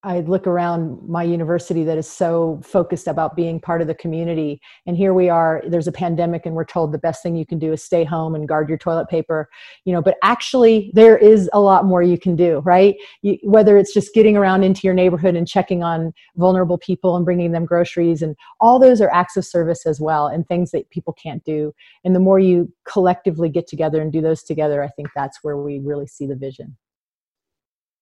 [0.03, 4.59] I look around my university that is so focused about being part of the community.
[4.86, 7.59] And here we are, there's a pandemic, and we're told the best thing you can
[7.59, 9.51] do is stay home and guard your toilet paper.
[9.84, 12.96] You know, but actually, there is a lot more you can do, right?
[13.20, 17.24] You, whether it's just getting around into your neighborhood and checking on vulnerable people and
[17.24, 20.88] bringing them groceries, and all those are acts of service as well, and things that
[20.88, 21.74] people can't do.
[22.05, 25.59] And the more you collectively get together and do those together, I think that's where
[25.59, 26.78] we really see the vision.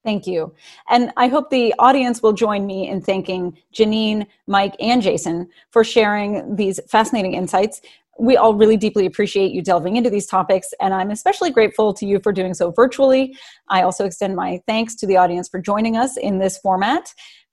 [0.05, 0.55] Thank you.
[0.89, 5.83] And I hope the audience will join me in thanking Janine, Mike, and Jason for
[5.85, 7.81] sharing these fascinating insights.
[8.19, 12.07] We all really deeply appreciate you delving into these topics, and I'm especially grateful to
[12.07, 13.37] you for doing so virtually.
[13.69, 17.13] I also extend my thanks to the audience for joining us in this format.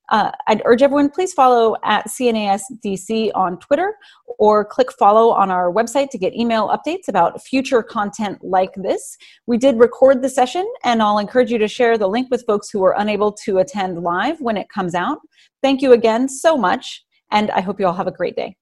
[0.10, 3.95] Uh, I'd urge everyone, please follow at CNASDC on Twitter
[4.38, 9.18] or click follow on our website to get email updates about future content like this.
[9.47, 12.70] We did record the session, and I'll encourage you to share the link with folks
[12.70, 15.20] who are unable to attend live when it comes out.
[15.64, 18.56] Thank you again so much, and I hope you all have a great day.